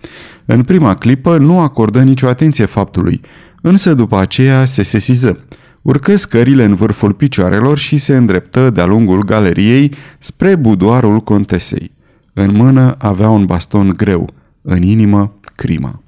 În 0.45 0.63
prima 0.63 0.95
clipă 0.95 1.39
nu 1.39 1.61
acordă 1.61 2.03
nicio 2.03 2.29
atenție 2.29 2.65
faptului, 2.65 3.21
însă 3.63 3.95
după 3.95 4.19
aceea 4.19 4.65
se 4.65 4.83
sesiză. 4.83 5.39
Urcă 5.85 6.17
scările 6.17 6.65
în 6.65 6.75
vârful 6.75 7.13
picioarelor 7.13 7.79
și 7.79 7.97
se 7.97 8.17
îndreptă 8.17 8.71
de-a 8.71 8.85
lungul 8.85 9.25
galeriei 9.25 9.95
spre 10.19 10.55
budoarul 10.55 11.21
contesei. 11.21 11.91
În 12.33 12.51
mână 12.55 12.95
avea 12.99 13.29
un 13.29 13.45
baston 13.45 13.95
greu, 13.97 14.29
în 14.63 14.83
inimă 14.83 15.33
crima. 15.55 16.03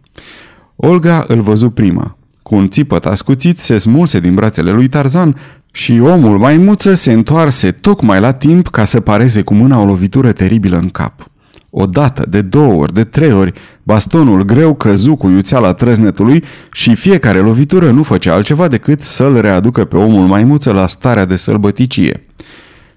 Olga 0.77 1.25
îl 1.29 1.41
văzu 1.41 1.71
prima. 1.71 2.17
Cu 2.43 2.55
un 2.55 2.69
țipăt 2.69 3.07
ascuțit 3.07 3.59
se 3.59 3.79
smulse 3.79 4.21
din 4.21 4.35
brațele 4.35 4.71
lui 4.71 4.89
Tarzan 4.89 5.37
și 5.73 6.01
omul 6.01 6.39
maimuță 6.39 6.95
se 6.95 7.13
întoarse 7.13 7.73
tocmai 7.73 8.21
la 8.21 8.33
timp 8.33 8.69
ca 8.69 8.85
să 8.85 9.01
pareze 9.01 9.43
cu 9.43 9.55
mâna 9.55 9.81
o 9.81 9.85
lovitură 9.85 10.33
teribilă 10.33 10.79
în 10.79 10.89
cap. 10.89 11.31
O 11.79 11.87
dată, 11.87 12.25
de 12.29 12.43
două 12.43 12.73
ori, 12.73 12.93
de 12.93 13.05
trei 13.05 13.33
ori, 13.33 13.53
bastonul 13.83 14.43
greu 14.43 14.75
căzu 14.75 15.17
cu 15.17 15.29
iuțeala 15.29 15.73
trăznetului 15.73 16.45
și 16.73 16.95
fiecare 16.95 17.39
lovitură 17.39 17.91
nu 17.91 18.03
făcea 18.03 18.35
altceva 18.35 18.69
decât 18.69 19.03
să-l 19.03 19.41
readucă 19.41 19.85
pe 19.85 19.97
omul 19.97 20.27
maimuță 20.27 20.73
la 20.73 20.87
starea 20.87 21.25
de 21.25 21.37
sălbăticie. 21.37 22.27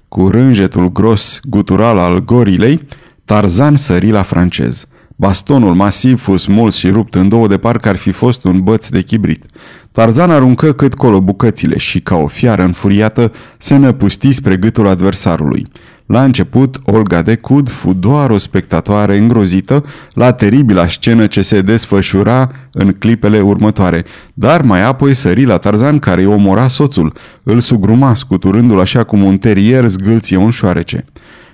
Cu 0.08 0.30
rânjetul 0.30 0.92
gros 0.92 1.40
gutural 1.44 1.98
al 1.98 2.24
gorilei, 2.24 2.80
Tarzan 3.26 3.76
sări 3.76 4.12
la 4.12 4.22
francez. 4.22 4.86
Bastonul 5.16 5.74
masiv 5.74 6.22
fus 6.22 6.42
smuls 6.42 6.76
și 6.76 6.90
rupt 6.90 7.16
în 7.16 7.30
două 7.30 7.48
de 7.48 7.58
parcă 7.58 7.90
ar 7.90 7.96
fi 7.96 8.12
fost 8.12 8.44
un 8.44 8.64
băț 8.64 8.88
de 8.88 9.02
chibrit. 9.02 9.46
Tarzan 9.92 10.32
aruncă 10.32 10.74
cât 10.74 10.94
colo 10.94 11.22
bucățile 11.22 11.78
și, 11.78 12.00
ca 12.00 12.16
o 12.16 12.28
fiară 12.28 12.64
înfuriată, 12.64 13.32
se 13.58 13.76
năpusti 13.76 14.32
spre 14.32 14.58
gâtul 14.58 14.88
adversarului. 14.88 15.68
La 16.12 16.24
început, 16.24 16.80
Olga 16.84 17.22
de 17.22 17.36
Cud 17.36 17.70
fu 17.70 17.94
doar 17.94 18.30
o 18.30 18.38
spectatoare 18.38 19.18
îngrozită 19.18 19.86
la 20.14 20.32
teribila 20.32 20.88
scenă 20.88 21.28
ce 21.28 21.42
se 21.42 21.62
desfășura 21.62 22.52
în 22.72 22.92
clipele 22.92 23.40
următoare, 23.40 24.06
dar 24.34 24.62
mai 24.62 24.84
apoi 24.84 25.14
sări 25.14 25.46
la 25.46 25.58
Tarzan 25.58 26.00
care 26.00 26.22
îi 26.22 26.28
omora 26.28 26.68
soțul, 26.68 27.14
îl 27.44 27.60
sugruma 27.60 28.14
scuturându-l 28.14 28.80
așa 28.80 29.04
cum 29.04 29.24
un 29.24 29.38
terier 29.38 29.88
zgâlție 29.88 30.38
un 30.38 30.50
șoarece. 30.50 31.06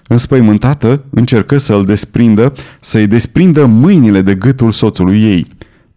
Înspăimântată, 0.08 1.04
încercă 1.10 1.58
să-l 1.58 1.84
desprindă, 1.84 2.54
să-i 2.80 3.08
desprindă 3.08 3.66
mâinile 3.66 4.22
de 4.22 4.36
gâtul 4.36 4.72
soțului 4.72 5.22
ei. 5.24 5.48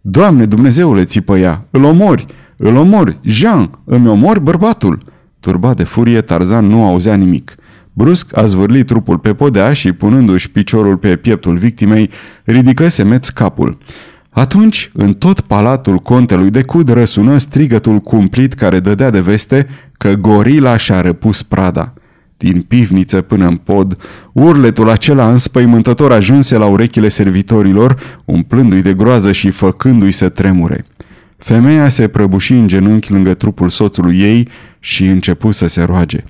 Doamne 0.01 0.45
Dumnezeule, 0.45 1.05
țipă 1.05 1.37
ea, 1.37 1.65
îl 1.71 1.83
omori, 1.83 2.25
îl 2.57 2.75
omori, 2.75 3.17
Jean, 3.23 3.69
îmi 3.83 4.07
omori 4.07 4.41
bărbatul. 4.41 5.03
Turbat 5.39 5.75
de 5.75 5.83
furie, 5.83 6.21
Tarzan 6.21 6.65
nu 6.65 6.85
auzea 6.85 7.15
nimic. 7.15 7.55
Brusc 7.99 8.37
a 8.37 8.45
zvârlit 8.45 8.87
trupul 8.87 9.17
pe 9.17 9.33
podea 9.33 9.73
și, 9.73 9.91
punându-și 9.91 10.51
piciorul 10.51 10.97
pe 10.97 11.15
pieptul 11.15 11.57
victimei, 11.57 12.09
ridică 12.43 12.87
semeț 12.87 13.27
capul. 13.27 13.77
Atunci, 14.29 14.91
în 14.93 15.13
tot 15.13 15.41
palatul 15.41 15.97
contelui 15.97 16.49
de 16.49 16.61
Cud 16.61 16.89
răsună 16.89 17.37
strigătul 17.37 17.97
cumplit 17.97 18.53
care 18.53 18.79
dădea 18.79 19.09
de 19.09 19.19
veste 19.19 19.67
că 19.97 20.13
gorila 20.13 20.77
și-a 20.77 21.01
răpus 21.01 21.41
prada. 21.41 21.93
Din 22.37 22.61
pivniță 22.61 23.21
până 23.21 23.47
în 23.47 23.55
pod, 23.55 23.97
urletul 24.31 24.89
acela 24.89 25.29
înspăimântător 25.29 26.11
ajunse 26.11 26.57
la 26.57 26.65
urechile 26.65 27.07
servitorilor, 27.07 28.19
umplându-i 28.25 28.81
de 28.81 28.93
groază 28.93 29.31
și 29.31 29.49
făcându-i 29.49 30.11
să 30.11 30.29
tremure. 30.29 30.85
Femeia 31.37 31.87
se 31.87 32.07
prăbuși 32.07 32.53
în 32.53 32.67
genunchi 32.67 33.11
lângă 33.11 33.33
trupul 33.33 33.69
soțului 33.69 34.19
ei 34.19 34.47
și 34.79 35.05
începu 35.05 35.51
să 35.51 35.67
se 35.67 35.83
roage. 35.83 36.23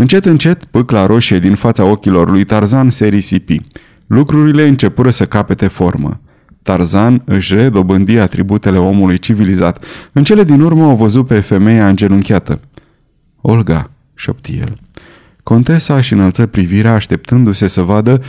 Încet, 0.00 0.24
încet, 0.24 0.64
pâcla 0.64 1.06
roșie 1.06 1.38
din 1.38 1.54
fața 1.54 1.84
ochilor 1.84 2.30
lui 2.30 2.44
Tarzan 2.44 2.90
se 2.90 3.06
risipi. 3.06 3.60
Lucrurile 4.06 4.66
începură 4.66 5.10
să 5.10 5.26
capete 5.26 5.66
formă. 5.66 6.20
Tarzan 6.62 7.22
își 7.24 7.54
redobândi 7.54 8.18
atributele 8.18 8.78
omului 8.78 9.18
civilizat. 9.18 9.84
În 10.12 10.24
cele 10.24 10.44
din 10.44 10.60
urmă 10.60 10.86
o 10.86 10.94
văzu 10.94 11.24
pe 11.24 11.40
femeia 11.40 11.88
îngenunchiată. 11.88 12.60
Olga, 13.40 13.90
șopti 14.14 14.58
el. 14.58 14.72
Contesa 15.42 15.96
își 15.96 16.12
înălță 16.12 16.46
privirea 16.46 16.92
așteptându-se 16.92 17.68
să 17.68 17.80
vadă 17.82 18.22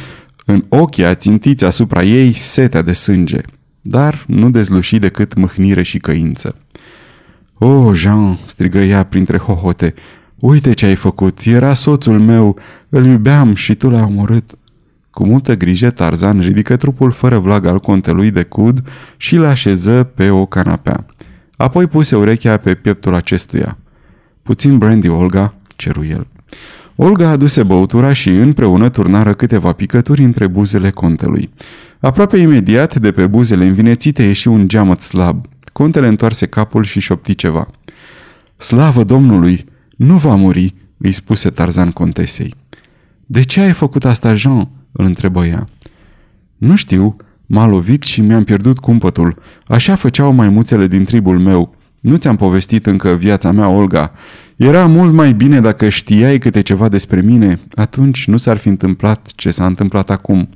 în 0.46 0.64
ochii 0.70 1.06
ațintiți 1.06 1.66
asupra 1.66 2.04
ei 2.04 2.32
setea 2.32 2.82
de 2.82 2.94
sânge, 2.94 3.42
dar 3.82 4.24
nu 4.28 4.50
dezluși 4.50 5.00
decât 5.00 5.36
mâhnire 5.36 5.84
și 5.84 5.98
căință. 5.98 6.56
O, 7.58 7.68
oh, 7.68 7.96
Jean!" 7.96 8.40
strigă 8.46 8.80
ea 8.80 9.04
printre 9.04 9.38
hohote. 9.38 9.94
Uite 10.42 10.74
ce 10.74 10.86
ai 10.86 10.96
făcut, 10.96 11.40
era 11.44 11.74
soțul 11.74 12.20
meu, 12.20 12.58
îl 12.90 13.06
iubeam 13.06 13.56
și 13.56 13.76
tu 13.76 13.90
l-ai 13.90 14.02
omorât." 14.02 14.50
Cu 15.12 15.26
multă 15.26 15.56
grijă, 15.56 15.90
Tarzan 15.90 16.40
ridică 16.40 16.76
trupul 16.76 17.12
fără 17.12 17.38
vlag 17.38 17.66
al 17.66 17.80
contelui 17.80 18.32
de 18.32 18.44
cud 18.44 18.90
și 19.18 19.36
l 19.36 19.44
așeză 19.44 20.04
pe 20.04 20.30
o 20.30 20.46
canapea. 20.46 21.06
Apoi 21.58 21.88
puse 21.88 22.16
urechea 22.16 22.58
pe 22.58 22.74
pieptul 22.74 23.14
acestuia. 23.14 23.78
Puțin 24.44 24.78
brandy, 24.78 25.08
Olga," 25.08 25.54
ceru 25.76 26.06
el. 26.06 26.28
Olga 26.96 27.30
aduse 27.30 27.64
băutura 27.64 28.14
și 28.14 28.30
împreună 28.30 28.90
turnară 28.90 29.34
câteva 29.34 29.72
picături 29.72 30.24
între 30.24 30.48
buzele 30.48 30.90
contelui. 30.90 31.50
Aproape 32.00 32.38
imediat, 32.38 33.00
de 33.00 33.12
pe 33.12 33.28
buzele 33.28 33.66
învinețite, 33.66 34.24
ieși 34.24 34.48
un 34.48 34.68
geamăt 34.68 35.02
slab. 35.02 35.46
Contele 35.74 36.08
întoarse 36.08 36.46
capul 36.46 36.84
și 36.84 37.00
șopti 37.00 37.36
ceva. 37.36 37.68
Slavă 38.58 39.04
Domnului! 39.04 39.66
Nu 40.02 40.16
va 40.16 40.36
muri!" 40.36 40.74
îi 40.98 41.12
spuse 41.12 41.50
Tarzan 41.50 41.92
contesei. 41.92 42.56
De 43.26 43.42
ce 43.42 43.60
ai 43.60 43.72
făcut 43.72 44.06
asta, 44.06 44.34
Jean?" 44.34 44.70
îl 44.92 45.06
întrebă 45.06 45.46
ea. 45.46 45.68
Nu 46.58 46.76
știu, 46.76 47.16
m-a 47.46 47.68
lovit 47.68 48.04
și 48.04 48.22
mi-am 48.22 48.44
pierdut 48.44 48.80
cumpătul. 48.80 49.36
Așa 49.68 49.96
făceau 49.96 50.34
maimuțele 50.34 50.88
din 50.88 51.04
tribul 51.04 51.40
meu. 51.40 51.76
Nu 52.00 52.16
ți-am 52.16 52.36
povestit 52.36 52.86
încă 52.86 53.16
viața 53.16 53.52
mea, 53.52 53.68
Olga. 53.68 54.12
Era 54.56 54.86
mult 54.86 55.14
mai 55.14 55.34
bine 55.34 55.60
dacă 55.60 55.90
știai 55.90 56.38
câte 56.38 56.62
ceva 56.62 56.90
despre 56.90 57.22
mine, 57.22 57.60
atunci 57.74 58.28
nu 58.28 58.38
s-ar 58.38 58.58
fi 58.58 58.68
întâmplat 58.68 59.32
ce 59.36 59.52
s-a 59.52 59.66
întâmplat 59.66 60.10
acum. 60.10 60.50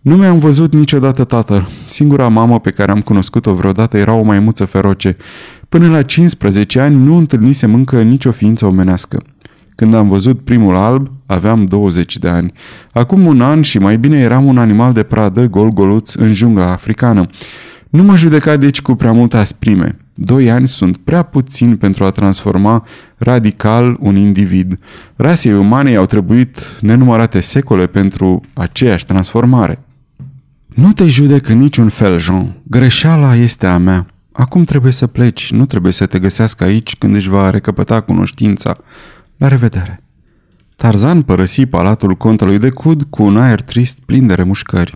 Nu 0.00 0.16
mi-am 0.16 0.38
văzut 0.38 0.72
niciodată 0.72 1.24
tatăl. 1.24 1.68
Singura 1.86 2.28
mamă 2.28 2.60
pe 2.60 2.70
care 2.70 2.90
am 2.90 3.00
cunoscut-o 3.00 3.54
vreodată 3.54 3.96
era 3.96 4.12
o 4.12 4.22
maimuță 4.22 4.64
feroce. 4.64 5.16
Până 5.70 5.88
la 5.88 6.02
15 6.02 6.80
ani 6.80 7.04
nu 7.04 7.16
întâlnisem 7.16 7.74
încă 7.74 8.02
nicio 8.02 8.30
ființă 8.30 8.66
omenească. 8.66 9.22
Când 9.74 9.94
am 9.94 10.08
văzut 10.08 10.40
primul 10.40 10.76
alb, 10.76 11.10
aveam 11.26 11.64
20 11.64 12.18
de 12.18 12.28
ani. 12.28 12.52
Acum 12.92 13.26
un 13.26 13.40
an 13.40 13.62
și 13.62 13.78
mai 13.78 13.98
bine 13.98 14.18
eram 14.18 14.44
un 14.44 14.58
animal 14.58 14.92
de 14.92 15.02
pradă 15.02 15.46
gol-goluț 15.46 16.14
în 16.14 16.34
jungla 16.34 16.72
africană. 16.72 17.26
Nu 17.90 18.02
mă 18.02 18.16
judeca 18.16 18.56
deci 18.56 18.82
cu 18.82 18.94
prea 18.94 19.12
multă 19.12 19.36
asprime. 19.36 19.96
Doi 20.14 20.50
ani 20.50 20.68
sunt 20.68 20.96
prea 20.96 21.22
puțin 21.22 21.76
pentru 21.76 22.04
a 22.04 22.10
transforma 22.10 22.86
radical 23.16 23.96
un 24.00 24.16
individ. 24.16 24.78
Rasei 25.16 25.52
umane 25.52 25.96
au 25.96 26.06
trebuit 26.06 26.78
nenumărate 26.80 27.40
secole 27.40 27.86
pentru 27.86 28.40
aceeași 28.54 29.06
transformare. 29.06 29.82
Nu 30.74 30.92
te 30.92 31.08
judec 31.08 31.48
în 31.48 31.58
niciun 31.58 31.88
fel, 31.88 32.18
Jean. 32.18 32.56
Greșeala 32.62 33.36
este 33.36 33.66
a 33.66 33.76
mea. 33.76 34.06
Acum 34.40 34.64
trebuie 34.64 34.92
să 34.92 35.06
pleci, 35.06 35.52
nu 35.52 35.66
trebuie 35.66 35.92
să 35.92 36.06
te 36.06 36.18
găsească 36.18 36.64
aici 36.64 36.96
când 36.96 37.14
își 37.14 37.28
va 37.28 37.50
recăpăta 37.50 38.00
cunoștința. 38.00 38.76
La 39.36 39.48
revedere! 39.48 40.00
Tarzan 40.76 41.22
părăsi 41.22 41.66
palatul 41.66 42.14
contelui 42.14 42.58
de 42.58 42.68
Cud 42.70 43.02
cu 43.10 43.22
un 43.22 43.36
aer 43.36 43.60
trist 43.60 43.98
plin 44.06 44.26
de 44.26 44.34
remușcări. 44.34 44.94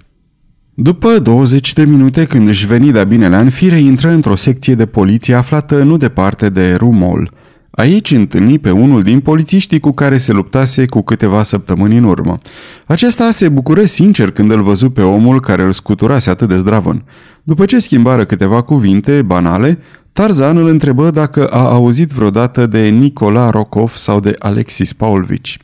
După 0.74 1.18
20 1.18 1.72
de 1.72 1.84
minute, 1.84 2.24
când 2.24 2.48
își 2.48 2.66
veni 2.66 2.92
de-a 2.92 3.04
binele 3.04 3.36
în 3.36 3.50
fire, 3.50 3.78
intră 3.78 4.08
într-o 4.08 4.36
secție 4.36 4.74
de 4.74 4.86
poliție 4.86 5.34
aflată 5.34 5.82
nu 5.82 5.96
departe 5.96 6.48
de 6.48 6.74
Rumol. 6.74 7.30
Aici 7.70 8.10
întâlni 8.10 8.58
pe 8.58 8.70
unul 8.70 9.02
din 9.02 9.20
polițiștii 9.20 9.80
cu 9.80 9.90
care 9.90 10.16
se 10.16 10.32
luptase 10.32 10.86
cu 10.86 11.02
câteva 11.02 11.42
săptămâni 11.42 11.96
în 11.96 12.04
urmă. 12.04 12.38
Acesta 12.86 13.30
se 13.30 13.48
bucură 13.48 13.84
sincer 13.84 14.30
când 14.30 14.50
îl 14.50 14.62
văzu 14.62 14.90
pe 14.90 15.02
omul 15.02 15.40
care 15.40 15.62
îl 15.62 15.72
scuturase 15.72 16.30
atât 16.30 16.48
de 16.48 16.56
zdravăn. 16.56 17.04
După 17.46 17.64
ce 17.64 17.78
schimbară 17.78 18.24
câteva 18.24 18.62
cuvinte 18.62 19.22
banale, 19.22 19.78
Tarzan 20.12 20.56
îl 20.56 20.66
întrebă 20.66 21.10
dacă 21.10 21.46
a 21.46 21.68
auzit 21.68 22.10
vreodată 22.10 22.66
de 22.66 22.88
Nicola 22.88 23.50
Rokov 23.50 23.94
sau 23.94 24.20
de 24.20 24.34
Alexis 24.38 24.92
Paulvici. 24.92 25.58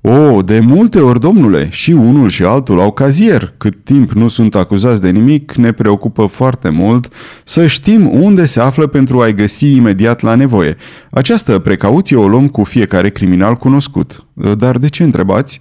O, 0.00 0.42
de 0.42 0.60
multe 0.60 1.00
ori, 1.00 1.20
domnule, 1.20 1.68
și 1.70 1.90
unul 1.90 2.28
și 2.28 2.42
altul 2.42 2.80
au 2.80 2.92
cazier. 2.92 3.52
Cât 3.56 3.84
timp 3.84 4.12
nu 4.12 4.28
sunt 4.28 4.54
acuzați 4.54 5.02
de 5.02 5.10
nimic, 5.10 5.54
ne 5.54 5.72
preocupă 5.72 6.26
foarte 6.26 6.68
mult 6.68 7.12
să 7.44 7.66
știm 7.66 8.22
unde 8.22 8.44
se 8.44 8.60
află 8.60 8.86
pentru 8.86 9.20
a-i 9.20 9.34
găsi 9.34 9.74
imediat 9.74 10.20
la 10.20 10.34
nevoie. 10.34 10.76
Această 11.10 11.58
precauție 11.58 12.16
o 12.16 12.28
luăm 12.28 12.48
cu 12.48 12.64
fiecare 12.64 13.10
criminal 13.10 13.56
cunoscut. 13.56 14.24
Dar 14.56 14.78
de 14.78 14.88
ce 14.88 15.02
întrebați? 15.02 15.60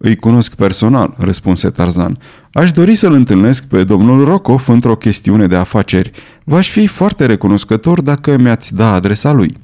Îi 0.00 0.16
cunosc 0.16 0.54
personal, 0.54 1.14
răspunse 1.16 1.70
Tarzan. 1.70 2.18
Aș 2.52 2.72
dori 2.72 2.94
să-l 2.94 3.12
întâlnesc 3.12 3.64
pe 3.64 3.84
domnul 3.84 4.24
Rokov 4.24 4.68
într-o 4.68 4.96
chestiune 4.96 5.46
de 5.46 5.56
afaceri. 5.56 6.10
V-aș 6.44 6.68
fi 6.68 6.86
foarte 6.86 7.26
recunoscător 7.26 8.00
dacă 8.00 8.36
mi-ați 8.36 8.74
da 8.74 8.92
adresa 8.92 9.32
lui. 9.32 9.58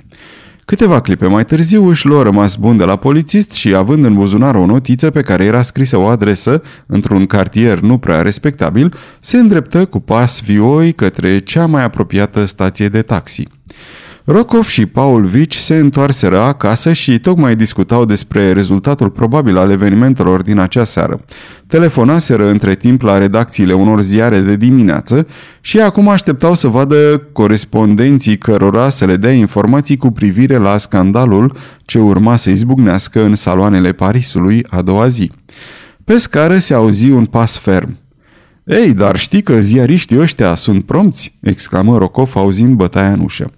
Câteva 0.64 1.00
clipe 1.00 1.26
mai 1.26 1.45
târziu 1.45 1.88
își 1.88 2.07
luă 2.07 2.23
rămas 2.23 2.57
bun 2.57 2.76
de 2.76 2.85
la 2.85 2.97
polițist 2.97 3.53
și, 3.53 3.75
având 3.75 4.05
în 4.05 4.14
buzunar 4.14 4.55
o 4.55 4.67
notiță 4.67 5.11
pe 5.11 5.23
care 5.23 5.45
era 5.45 5.62
scrisă 5.62 5.97
o 5.97 6.07
adresă 6.07 6.62
într-un 6.87 7.26
cartier 7.26 7.81
nu 7.81 7.99
prea 7.99 8.23
respectabil, 8.23 8.95
se 9.21 9.37
îndreptă 9.37 9.85
cu 9.85 10.00
pas 10.00 10.41
vioi 10.41 10.93
către 10.93 11.38
cea 11.38 11.67
mai 11.67 11.85
apropiată 11.85 12.45
stație 12.45 12.88
de 12.88 13.03
taxi. 13.03 13.49
Rokov 14.26 14.66
și 14.66 14.87
Paul 14.87 15.25
Vici 15.25 15.57
se 15.57 15.76
întoarseră 15.76 16.38
acasă 16.38 16.93
și 16.93 17.19
tocmai 17.19 17.57
discutau 17.57 18.04
despre 18.04 18.52
rezultatul 18.52 19.11
probabil 19.11 19.57
al 19.57 19.71
evenimentelor 19.71 20.43
din 20.43 20.59
acea 20.59 20.85
seară. 20.85 21.25
Telefonaseră 21.66 22.49
între 22.49 22.75
timp 22.75 23.02
la 23.02 23.19
redacțiile 23.19 23.73
unor 23.73 24.00
ziare 24.00 24.40
de 24.40 24.57
dimineață 24.57 25.26
și 25.61 25.81
acum 25.81 26.09
așteptau 26.09 26.54
să 26.54 26.69
vadă 26.69 27.28
corespondenții 27.33 28.38
cărora 28.38 28.88
să 28.88 29.04
le 29.04 29.16
dea 29.16 29.33
informații 29.33 29.97
cu 29.97 30.11
privire 30.11 30.57
la 30.57 30.76
scandalul 30.76 31.57
ce 31.85 31.99
urma 31.99 32.37
să 32.37 32.50
izbucnească 32.50 33.23
în 33.23 33.35
saloanele 33.35 33.93
Parisului 33.93 34.66
a 34.69 34.83
doua 34.83 35.09
zi. 35.09 35.31
Pe 36.04 36.16
scară 36.16 36.57
se 36.57 36.75
auzi 36.75 37.11
un 37.11 37.25
pas 37.25 37.59
ferm. 37.59 37.97
Ei, 38.64 38.95
dar 38.95 39.16
știi 39.16 39.43
că 39.43 39.61
ziariștii 39.61 40.19
ăștia 40.19 40.54
sunt 40.54 40.85
prompți?" 40.85 41.38
exclamă 41.40 41.99
Rokov 41.99 42.37
auzind 42.37 42.75
bătaia 42.75 43.12
în 43.12 43.20
ușă. 43.20 43.51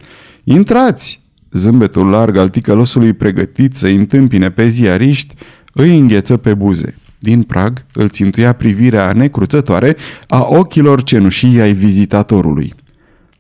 Intrați! 0.48 1.20
Zâmbetul 1.52 2.08
larg 2.08 2.36
al 2.36 2.48
ticălosului 2.48 3.12
pregătit 3.12 3.76
să 3.76 3.86
întâmpine 3.86 4.50
pe 4.50 4.66
ziariști 4.66 5.34
îi 5.72 5.98
îngheță 5.98 6.36
pe 6.36 6.54
buze. 6.54 6.94
Din 7.18 7.42
prag 7.42 7.84
îl 7.92 8.08
țintuia 8.08 8.52
privirea 8.52 9.12
necruțătoare 9.12 9.96
a 10.26 10.46
ochilor 10.48 11.02
cenușii 11.02 11.60
ai 11.60 11.72
vizitatorului. 11.72 12.74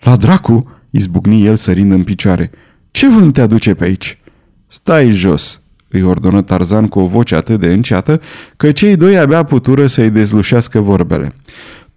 La 0.00 0.16
dracu!" 0.16 0.80
izbucni 0.90 1.46
el 1.46 1.56
sărind 1.56 1.92
în 1.92 2.02
picioare. 2.02 2.50
Ce 2.90 3.08
vânt 3.08 3.32
te 3.32 3.40
aduce 3.40 3.74
pe 3.74 3.84
aici?" 3.84 4.18
Stai 4.66 5.10
jos!" 5.10 5.60
îi 5.88 6.02
ordonă 6.02 6.42
Tarzan 6.42 6.86
cu 6.86 6.98
o 6.98 7.06
voce 7.06 7.34
atât 7.34 7.60
de 7.60 7.72
înceată 7.72 8.20
că 8.56 8.72
cei 8.72 8.96
doi 8.96 9.18
abia 9.18 9.42
putură 9.42 9.86
să-i 9.86 10.10
dezlușească 10.10 10.80
vorbele. 10.80 11.32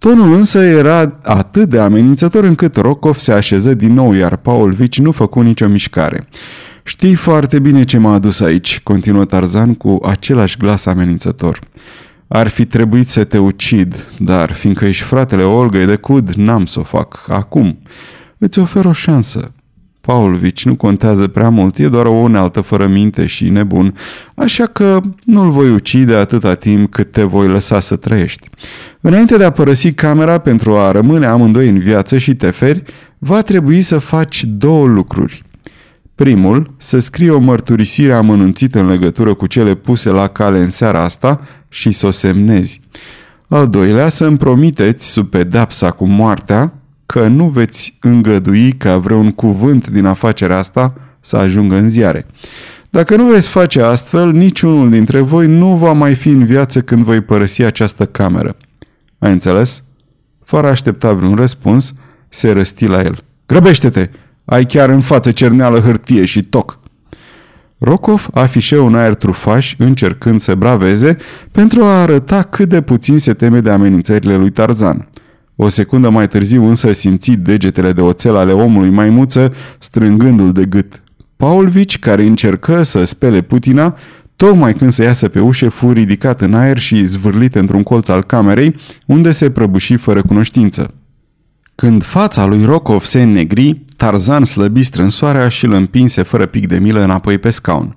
Tonul 0.00 0.32
însă 0.32 0.58
era 0.58 1.18
atât 1.22 1.68
de 1.68 1.78
amenințător 1.78 2.44
încât 2.44 2.76
Rokov 2.76 3.16
se 3.16 3.32
așeză 3.32 3.74
din 3.74 3.92
nou, 3.92 4.12
iar 4.12 4.36
Paul 4.36 4.72
Vici 4.72 5.00
nu 5.00 5.12
făcu 5.12 5.40
nicio 5.40 5.68
mișcare. 5.68 6.26
Știi 6.82 7.14
foarte 7.14 7.58
bine 7.58 7.84
ce 7.84 7.98
m-a 7.98 8.12
adus 8.14 8.40
aici, 8.40 8.80
continuă 8.82 9.24
Tarzan 9.24 9.74
cu 9.74 9.98
același 10.02 10.56
glas 10.56 10.86
amenințător. 10.86 11.58
Ar 12.28 12.48
fi 12.48 12.64
trebuit 12.64 13.08
să 13.08 13.24
te 13.24 13.38
ucid, 13.38 14.06
dar 14.18 14.52
fiindcă 14.52 14.84
ești 14.84 15.02
fratele 15.02 15.42
Olgăi 15.42 15.86
de 15.86 15.96
Cud, 15.96 16.32
n-am 16.32 16.66
să 16.66 16.80
o 16.80 16.82
fac 16.82 17.24
acum. 17.28 17.78
Îți 18.38 18.58
ofer 18.58 18.84
o 18.84 18.92
șansă. 18.92 19.52
Paulvici 20.10 20.64
nu 20.64 20.74
contează 20.74 21.28
prea 21.28 21.48
mult, 21.48 21.78
e 21.78 21.88
doar 21.88 22.06
o 22.06 22.10
unealtă 22.10 22.60
fără 22.60 22.86
minte 22.86 23.26
și 23.26 23.48
nebun, 23.48 23.94
așa 24.34 24.66
că 24.66 25.00
nu-l 25.24 25.50
voi 25.50 25.70
ucide 25.70 26.14
atâta 26.14 26.54
timp 26.54 26.92
cât 26.92 27.12
te 27.12 27.22
voi 27.22 27.48
lăsa 27.48 27.80
să 27.80 27.96
trăiești. 27.96 28.48
Înainte 29.00 29.36
de 29.36 29.44
a 29.44 29.50
părăsi 29.50 29.92
camera 29.92 30.38
pentru 30.38 30.76
a 30.76 30.90
rămâne 30.90 31.26
amândoi 31.26 31.68
în 31.68 31.78
viață 31.78 32.18
și 32.18 32.34
te 32.34 32.50
feri, 32.50 32.82
va 33.18 33.42
trebui 33.42 33.82
să 33.82 33.98
faci 33.98 34.44
două 34.44 34.86
lucruri. 34.86 35.42
Primul, 36.14 36.74
să 36.76 36.98
scrii 36.98 37.30
o 37.30 37.38
mărturisire 37.38 38.12
amănunțită 38.12 38.80
în 38.80 38.88
legătură 38.88 39.34
cu 39.34 39.46
cele 39.46 39.74
puse 39.74 40.10
la 40.10 40.26
cale 40.26 40.58
în 40.58 40.70
seara 40.70 41.02
asta 41.02 41.40
și 41.68 41.90
să 41.90 42.06
o 42.06 42.10
semnezi. 42.10 42.80
Al 43.48 43.68
doilea, 43.68 44.08
să 44.08 44.24
îmi 44.24 44.38
promiteți, 44.38 45.10
sub 45.10 45.28
pedapsa 45.28 45.90
cu 45.90 46.06
moartea, 46.06 46.72
că 47.10 47.26
nu 47.26 47.48
veți 47.48 47.96
îngădui 48.00 48.72
ca 48.72 48.98
vreun 48.98 49.30
cuvânt 49.30 49.88
din 49.88 50.04
afacerea 50.04 50.58
asta 50.58 50.92
să 51.20 51.36
ajungă 51.36 51.74
în 51.74 51.88
ziare. 51.88 52.26
Dacă 52.90 53.16
nu 53.16 53.24
veți 53.24 53.48
face 53.48 53.82
astfel, 53.82 54.32
niciunul 54.32 54.90
dintre 54.90 55.20
voi 55.20 55.46
nu 55.46 55.76
va 55.76 55.92
mai 55.92 56.14
fi 56.14 56.28
în 56.28 56.44
viață 56.44 56.80
când 56.80 57.04
voi 57.04 57.20
părăsi 57.20 57.62
această 57.62 58.06
cameră. 58.06 58.56
Ai 59.18 59.32
înțeles? 59.32 59.84
Fără 60.44 60.66
a 60.66 60.70
aștepta 60.70 61.12
vreun 61.12 61.34
răspuns, 61.34 61.94
se 62.28 62.52
răsti 62.52 62.86
la 62.86 63.02
el. 63.02 63.24
Grăbește-te! 63.46 64.08
Ai 64.44 64.66
chiar 64.66 64.88
în 64.88 65.00
față 65.00 65.30
cerneală 65.30 65.78
hârtie 65.78 66.24
și 66.24 66.42
toc. 66.42 66.78
Rokov 67.78 68.28
afișe 68.34 68.78
un 68.78 68.94
aer 68.94 69.14
trufaș 69.14 69.74
încercând 69.78 70.40
să 70.40 70.54
braveze 70.54 71.16
pentru 71.52 71.82
a 71.82 72.00
arăta 72.00 72.42
cât 72.42 72.68
de 72.68 72.80
puțin 72.80 73.18
se 73.18 73.32
teme 73.32 73.60
de 73.60 73.70
amenințările 73.70 74.36
lui 74.36 74.50
Tarzan. 74.50 75.08
O 75.62 75.68
secundă 75.68 76.08
mai 76.08 76.28
târziu 76.28 76.64
însă 76.64 76.92
simți 76.92 77.30
degetele 77.30 77.92
de 77.92 78.00
oțel 78.00 78.36
ale 78.36 78.52
omului 78.52 78.90
maimuță 78.90 79.52
strângându-l 79.78 80.52
de 80.52 80.64
gât. 80.64 81.02
Paulvici, 81.36 81.98
care 81.98 82.22
încercă 82.22 82.82
să 82.82 83.04
spele 83.04 83.40
Putina, 83.40 83.96
tocmai 84.36 84.74
când 84.74 84.90
se 84.90 85.04
iasă 85.04 85.28
pe 85.28 85.40
ușe, 85.40 85.68
fu 85.68 85.92
ridicat 85.92 86.40
în 86.40 86.54
aer 86.54 86.78
și 86.78 87.04
zvârlit 87.04 87.54
într-un 87.54 87.82
colț 87.82 88.08
al 88.08 88.22
camerei, 88.22 88.74
unde 89.06 89.32
se 89.32 89.50
prăbuși 89.50 89.96
fără 89.96 90.22
cunoștință. 90.22 90.94
Când 91.74 92.02
fața 92.02 92.46
lui 92.46 92.64
Rokov 92.64 93.04
se 93.04 93.22
înnegri, 93.22 93.80
Tarzan 93.96 94.44
slăbi 94.44 94.82
strânsoarea 94.82 95.48
și 95.48 95.64
îl 95.64 95.72
împinse 95.72 96.22
fără 96.22 96.46
pic 96.46 96.66
de 96.66 96.78
milă 96.78 97.02
înapoi 97.02 97.38
pe 97.38 97.50
scaun. 97.50 97.96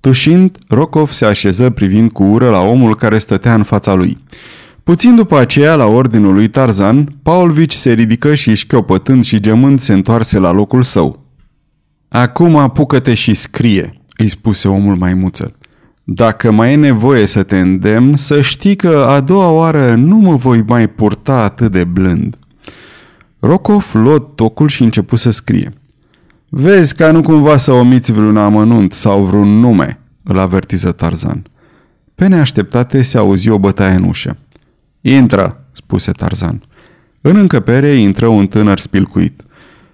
Tușind, 0.00 0.58
Rokov 0.68 1.10
se 1.10 1.24
așeză 1.24 1.70
privind 1.70 2.10
cu 2.10 2.22
ură 2.22 2.50
la 2.50 2.60
omul 2.60 2.96
care 2.96 3.18
stătea 3.18 3.54
în 3.54 3.62
fața 3.62 3.94
lui. 3.94 4.18
Puțin 4.84 5.14
după 5.16 5.38
aceea, 5.38 5.74
la 5.74 5.86
ordinul 5.86 6.34
lui 6.34 6.48
Tarzan, 6.48 7.18
Paulvici 7.22 7.72
se 7.72 7.92
ridică 7.92 8.34
și 8.34 8.54
șchiopătând 8.54 9.24
și 9.24 9.40
gemând 9.40 9.80
se 9.80 9.92
întoarse 9.92 10.38
la 10.38 10.52
locul 10.52 10.82
său. 10.82 11.24
Acum 12.08 12.56
apucă-te 12.56 13.14
și 13.14 13.34
scrie, 13.34 13.94
îi 14.16 14.28
spuse 14.28 14.68
omul 14.68 14.96
maimuță. 14.96 15.52
Dacă 16.04 16.50
mai 16.50 16.72
e 16.72 16.76
nevoie 16.76 17.26
să 17.26 17.42
te 17.42 17.60
îndemn, 17.60 18.16
să 18.16 18.40
știi 18.40 18.76
că 18.76 19.06
a 19.08 19.20
doua 19.20 19.50
oară 19.50 19.94
nu 19.94 20.16
mă 20.16 20.36
voi 20.36 20.64
mai 20.66 20.88
purta 20.88 21.42
atât 21.42 21.72
de 21.72 21.84
blând. 21.84 22.36
Rokov 23.38 23.90
luă 23.92 24.18
tocul 24.18 24.68
și 24.68 24.82
începu 24.82 25.16
să 25.16 25.30
scrie. 25.30 25.72
Vezi 26.48 26.94
ca 26.94 27.10
nu 27.10 27.22
cumva 27.22 27.56
să 27.56 27.72
omiți 27.72 28.12
vreun 28.12 28.36
amănunt 28.36 28.92
sau 28.92 29.24
vreun 29.24 29.48
nume, 29.48 30.00
îl 30.22 30.38
avertiză 30.38 30.92
Tarzan. 30.92 31.42
Pe 32.14 32.26
neașteptate 32.26 33.02
se 33.02 33.18
auzi 33.18 33.48
o 33.48 33.58
bătaie 33.58 33.94
în 33.94 34.04
ușă. 34.04 34.36
Intră, 35.02 35.64
spuse 35.72 36.12
Tarzan. 36.12 36.62
În 37.20 37.36
încăpere 37.36 37.88
intră 37.88 38.26
un 38.26 38.46
tânăr 38.46 38.78
spilcuit. 38.78 39.42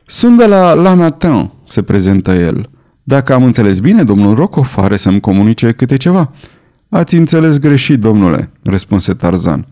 Sunt 0.06 0.38
de 0.38 0.46
la 0.46 0.72
La 0.74 0.94
Matin, 0.94 1.50
se 1.66 1.82
prezentă 1.82 2.32
el. 2.32 2.70
Dacă 3.02 3.34
am 3.34 3.44
înțeles 3.44 3.78
bine, 3.78 4.02
domnul 4.02 4.34
Rocov 4.34 4.74
are 4.76 4.96
să-mi 4.96 5.20
comunice 5.20 5.72
câte 5.72 5.96
ceva. 5.96 6.32
Ați 6.88 7.16
înțeles 7.16 7.58
greșit, 7.58 8.00
domnule, 8.00 8.50
răspunse 8.62 9.14
Tarzan. 9.14 9.66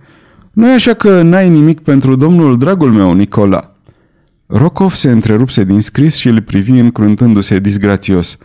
Nu 0.53 0.68
e 0.68 0.75
așa 0.75 0.92
că 0.92 1.22
n-ai 1.22 1.49
nimic 1.49 1.81
pentru 1.81 2.16
domnul 2.16 2.59
dragul 2.59 2.92
meu, 2.92 3.12
Nicola. 3.12 3.72
Rocov 4.46 4.92
se 4.92 5.11
întrerupse 5.11 5.64
din 5.64 5.81
scris 5.81 6.14
și 6.14 6.29
îl 6.29 6.42
privi 6.42 6.79
încruntându-se 6.79 7.59
disgrațios. 7.59 8.38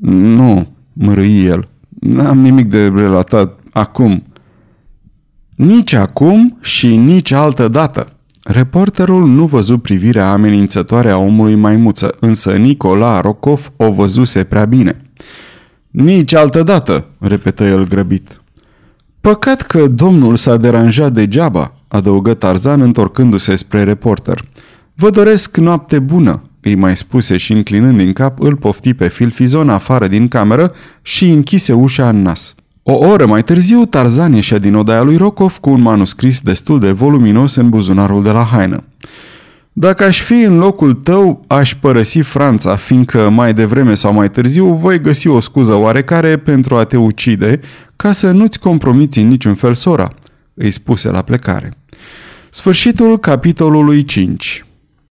Nu, 0.00 0.72
mărâi 0.92 1.44
el. 1.44 1.68
N-am 1.88 2.38
nimic 2.38 2.68
de 2.70 2.88
relatat 2.88 3.60
acum. 3.72 4.22
Nici 5.54 5.92
acum 5.92 6.58
și 6.60 6.96
nici 6.96 7.30
altă 7.30 7.68
dată. 7.68 8.12
Reporterul 8.42 9.26
nu 9.26 9.46
văzu 9.46 9.78
privirea 9.78 10.32
amenințătoare 10.32 11.10
a 11.10 11.16
omului 11.16 11.54
maimuță, 11.54 12.16
însă 12.20 12.52
Nicola 12.52 13.20
Rokov 13.20 13.72
o 13.76 13.92
văzuse 13.92 14.44
prea 14.44 14.64
bine. 14.64 14.96
Nici 15.90 16.34
altă 16.34 16.62
dată, 16.62 17.04
repetă 17.18 17.64
el 17.64 17.88
grăbit. 17.88 18.40
Păcat 19.20 19.62
că 19.62 19.86
domnul 19.86 20.36
s-a 20.36 20.56
deranjat 20.56 21.12
degeaba, 21.12 21.74
adăugă 21.88 22.34
Tarzan 22.34 22.80
întorcându-se 22.80 23.56
spre 23.56 23.82
reporter. 23.82 24.44
Vă 24.94 25.10
doresc 25.10 25.56
noapte 25.56 25.98
bună, 25.98 26.42
îi 26.60 26.74
mai 26.74 26.96
spuse 26.96 27.36
și 27.36 27.52
înclinând 27.52 27.98
din 27.98 28.12
cap, 28.12 28.40
îl 28.40 28.56
pofti 28.56 28.94
pe 28.94 29.08
Filfizon 29.08 29.68
afară 29.68 30.06
din 30.06 30.28
cameră 30.28 30.72
și 31.02 31.28
închise 31.28 31.72
ușa 31.72 32.08
în 32.08 32.22
nas. 32.22 32.54
O 32.84 32.92
oră 32.92 33.26
mai 33.26 33.42
târziu, 33.42 33.84
Tarzan 33.84 34.32
ieșea 34.32 34.58
din 34.58 34.74
odaia 34.74 35.02
lui 35.02 35.16
Rokov 35.16 35.58
cu 35.58 35.70
un 35.70 35.80
manuscris 35.80 36.40
destul 36.40 36.80
de 36.80 36.90
voluminos 36.90 37.54
în 37.54 37.68
buzunarul 37.68 38.22
de 38.22 38.30
la 38.30 38.44
haină. 38.44 38.84
Dacă 39.72 40.04
aș 40.04 40.20
fi 40.20 40.42
în 40.42 40.58
locul 40.58 40.92
tău, 40.92 41.44
aș 41.46 41.74
părăsi 41.74 42.18
Franța, 42.18 42.76
fiindcă 42.76 43.30
mai 43.30 43.54
devreme 43.54 43.94
sau 43.94 44.12
mai 44.12 44.30
târziu 44.30 44.66
voi 44.66 45.00
găsi 45.00 45.28
o 45.28 45.40
scuză 45.40 45.74
oarecare 45.74 46.36
pentru 46.36 46.76
a 46.76 46.84
te 46.84 46.96
ucide, 46.96 47.60
ca 47.96 48.12
să 48.12 48.30
nu-ți 48.30 48.58
compromiți 48.58 49.18
în 49.18 49.28
niciun 49.28 49.54
fel 49.54 49.74
sora, 49.74 50.08
îi 50.54 50.70
spuse 50.70 51.08
la 51.08 51.22
plecare. 51.22 51.70
Sfârșitul 52.50 53.18
capitolului 53.18 54.04
5 54.04 54.64